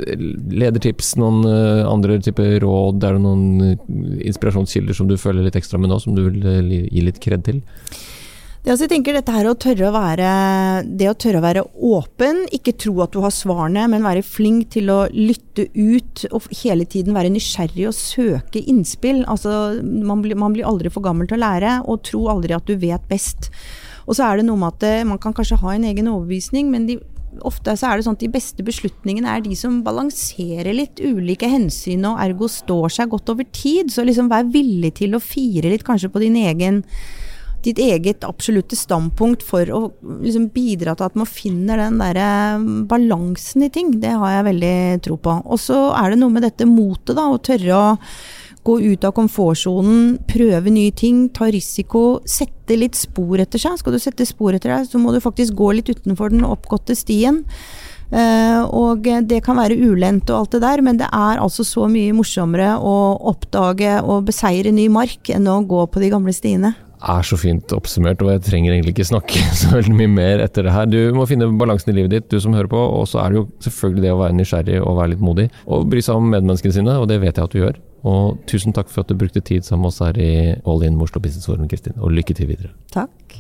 ledertips, 0.51 1.15
noen 1.23 1.45
uh, 1.47 1.87
andre 1.87 2.19
typer 2.25 2.59
råd? 2.65 3.07
Er 3.07 3.19
det 3.19 3.25
noen 3.29 3.77
uh, 3.79 3.91
inspirasjonskilder 4.27 4.99
som 4.99 5.11
du 5.11 5.15
føler 5.21 5.47
litt 5.47 5.59
ekstra 5.61 5.79
med 5.79 5.93
nå, 5.93 6.01
som 6.03 6.19
du 6.19 6.25
vil 6.27 6.75
gi 6.91 7.07
litt 7.07 7.23
kred 7.23 7.47
til? 7.47 7.63
Det 8.61 8.69
altså, 8.69 8.85
jeg 8.85 8.93
tenker 8.93 9.17
dette 9.17 9.33
her 9.33 9.47
å 9.49 9.55
tørre 9.57 9.87
å 9.89 9.93
være 9.95 10.31
Det 11.01 11.07
å 11.09 11.15
tørre 11.17 11.41
å 11.41 11.45
være 11.45 11.63
åpen, 11.91 12.43
ikke 12.53 12.75
tro 12.77 12.93
at 13.01 13.15
du 13.15 13.23
har 13.25 13.33
svarene, 13.33 13.87
men 13.89 14.05
være 14.05 14.25
flink 14.27 14.69
til 14.75 14.91
å 14.93 14.99
lytte 15.15 15.65
ut 15.73 16.27
og 16.29 16.51
hele 16.61 16.85
tiden 16.85 17.17
være 17.17 17.33
nysgjerrig 17.33 17.87
og 17.89 17.97
søke 17.97 18.61
innspill. 18.61 19.23
Altså, 19.33 19.81
man, 19.81 20.21
blir, 20.21 20.37
man 20.37 20.53
blir 20.53 20.69
aldri 20.69 20.93
for 20.93 21.05
gammel 21.07 21.31
til 21.31 21.39
å 21.39 21.45
lære, 21.47 21.79
og 21.89 22.03
tro 22.05 22.27
aldri 22.33 22.53
at 22.57 22.69
du 22.69 22.77
vet 22.83 23.07
best. 23.09 23.49
Og 24.05 24.19
så 24.19 24.27
er 24.27 24.41
det 24.41 24.45
noe 24.51 24.61
med 24.61 24.77
at 24.77 24.87
eh, 24.91 25.09
man 25.09 25.23
kan 25.23 25.33
kanskje 25.37 25.61
ha 25.63 25.73
en 25.73 25.89
egen 25.89 26.13
overbevisning, 26.13 26.69
men 26.69 26.85
de, 26.91 26.99
ofte 27.47 27.73
så 27.81 27.89
er 27.89 27.97
det 27.97 28.05
sånn 28.05 28.19
at 28.19 28.27
de 28.27 28.33
beste 28.37 28.67
beslutningene 28.67 29.39
er 29.39 29.45
de 29.47 29.57
som 29.57 29.81
balanserer 29.87 30.77
litt 30.77 31.01
ulike 31.01 31.49
hensyn, 31.49 32.05
og 32.13 32.21
ergo 32.21 32.51
står 32.53 32.93
seg 32.99 33.17
godt 33.17 33.33
over 33.33 33.49
tid. 33.57 33.89
Så 33.89 34.05
liksom 34.05 34.29
vær 34.29 34.53
villig 34.53 34.99
til 35.01 35.17
å 35.17 35.25
fire 35.25 35.73
litt 35.73 35.87
kanskje 35.89 36.13
på 36.13 36.27
din 36.29 36.37
egen 36.45 36.85
ditt 37.65 37.81
eget 37.83 38.25
absolutte 38.27 38.79
standpunkt 38.79 39.45
for 39.47 39.69
å 39.75 39.81
liksom 40.23 40.49
bidra 40.55 40.95
til 40.97 41.09
at 41.09 41.17
man 41.19 41.29
finner 41.29 41.81
den 41.81 41.99
derre 42.01 42.29
mm, 42.61 42.85
balansen 42.91 43.67
i 43.67 43.71
ting. 43.73 43.97
Det 44.03 44.13
har 44.17 44.39
jeg 44.39 44.49
veldig 44.51 44.77
tro 45.07 45.19
på. 45.21 45.37
Og 45.45 45.61
så 45.61 45.81
er 45.99 46.13
det 46.13 46.21
noe 46.23 46.35
med 46.35 46.47
dette 46.47 46.69
motet, 46.69 47.17
da. 47.19 47.29
Å 47.29 47.43
tørre 47.45 47.77
å 47.77 47.85
gå 48.67 48.77
ut 48.93 49.05
av 49.09 49.15
komfortsonen, 49.17 50.19
prøve 50.29 50.73
nye 50.73 50.93
ting, 50.93 51.29
ta 51.33 51.49
risiko, 51.53 52.21
sette 52.29 52.77
litt 52.77 52.99
spor 52.99 53.41
etter 53.41 53.63
seg. 53.63 53.79
Skal 53.81 53.97
du 53.97 54.01
sette 54.03 54.27
spor 54.29 54.57
etter 54.57 54.75
deg, 54.75 54.89
så 54.91 55.01
må 55.01 55.15
du 55.15 55.23
faktisk 55.25 55.57
gå 55.59 55.73
litt 55.79 55.89
utenfor 55.93 56.33
den 56.33 56.45
oppgåtte 56.49 56.97
stien. 56.99 57.45
Uh, 58.11 58.67
og 58.75 59.07
det 59.31 59.39
kan 59.47 59.55
være 59.55 59.79
ulendt 59.79 60.33
og 60.33 60.41
alt 60.41 60.57
det 60.57 60.65
der, 60.65 60.81
men 60.83 60.99
det 60.99 61.07
er 61.15 61.39
altså 61.39 61.63
så 61.65 61.87
mye 61.89 62.13
morsommere 62.17 62.75
å 62.83 62.95
oppdage 63.31 64.01
og 64.03 64.27
beseire 64.27 64.75
ny 64.75 64.89
mark 64.91 65.31
enn 65.31 65.47
å 65.47 65.61
gå 65.63 65.85
på 65.87 66.03
de 66.03 66.11
gamle 66.11 66.35
stiene 66.35 66.75
er 67.01 67.25
så 67.25 67.37
fint 67.41 67.73
oppsummert, 67.73 68.23
og 68.25 68.33
jeg 68.35 68.43
trenger 68.47 68.75
egentlig 68.75 68.95
ikke 68.95 69.09
snakke 69.09 69.43
så 69.61 69.73
veldig 69.77 69.95
mye 69.97 70.13
mer 70.13 70.43
etter 70.45 70.67
det 70.67 70.75
her. 70.75 70.89
Du 70.91 70.99
må 71.17 71.27
finne 71.31 71.49
balansen 71.61 71.93
i 71.93 71.99
livet 72.01 72.15
ditt, 72.15 72.29
du 72.33 72.41
som 72.43 72.57
hører 72.57 72.71
på, 72.71 72.81
og 72.81 73.07
så 73.11 73.23
er 73.23 73.33
det 73.33 73.41
jo 73.41 73.47
selvfølgelig 73.67 74.05
det 74.07 74.15
å 74.15 74.21
være 74.21 74.37
nysgjerrig 74.39 74.81
og 74.81 74.99
være 75.01 75.15
litt 75.15 75.25
modig. 75.25 75.47
Og 75.67 75.87
bry 75.91 76.03
seg 76.05 76.21
om 76.21 76.29
medmenneskene 76.33 76.77
sine, 76.81 76.99
og 77.01 77.09
det 77.11 77.21
vet 77.23 77.37
jeg 77.37 77.47
at 77.47 77.55
du 77.55 77.63
gjør. 77.63 77.81
Og 78.11 78.41
tusen 78.49 78.77
takk 78.77 78.89
for 78.93 79.05
at 79.05 79.13
du 79.13 79.19
brukte 79.21 79.43
tid 79.45 79.67
sammen 79.67 79.85
med 79.85 79.93
oss 79.93 80.01
her 80.05 80.17
i 80.21 80.33
All 80.65 80.85
In 80.87 81.01
Oslo 81.01 81.21
Business 81.21 81.49
Forum, 81.49 81.69
Kristin. 81.69 81.99
Og 82.01 82.15
lykke 82.17 82.37
til 82.37 82.49
videre. 82.53 82.73
Takk. 82.95 83.39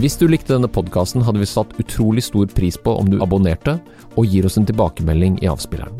Hvis 0.00 0.16
du 0.18 0.26
likte 0.28 0.56
denne 0.56 0.70
podkasten, 0.72 1.22
hadde 1.24 1.40
vi 1.40 1.48
satt 1.48 1.76
utrolig 1.80 2.24
stor 2.26 2.48
pris 2.56 2.76
på 2.80 2.96
om 2.98 3.08
du 3.12 3.20
abonnerte 3.22 3.78
og 4.16 4.26
gir 4.26 4.48
oss 4.48 4.58
en 4.58 4.66
tilbakemelding 4.68 5.38
i 5.44 5.50
avspilleren. 5.52 5.94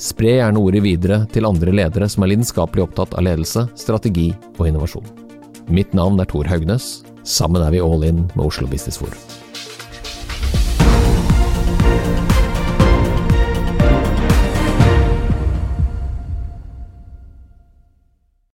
Spre 0.00 0.36
gjerne 0.38 0.60
ordet 0.60 0.84
videre 0.84 1.24
til 1.32 1.48
andre 1.48 1.74
ledere 1.76 2.08
som 2.08 2.24
er 2.24 2.34
lidenskapelig 2.34 2.86
opptatt 2.86 3.16
av 3.16 3.26
ledelse, 3.26 3.66
strategi 3.80 4.30
og 4.56 4.68
innovasjon. 4.68 5.19
Mitt 5.70 5.94
navn 5.94 6.18
er 6.18 6.26
Tor 6.26 6.48
Haugnes. 6.50 7.04
Sammen 7.22 7.62
er 7.62 7.70
vi 7.70 7.78
all 7.78 8.02
in 8.02 8.24
med 8.34 8.44
Oslo 8.44 8.66
Business 8.66 8.98
Forum. 8.98 9.39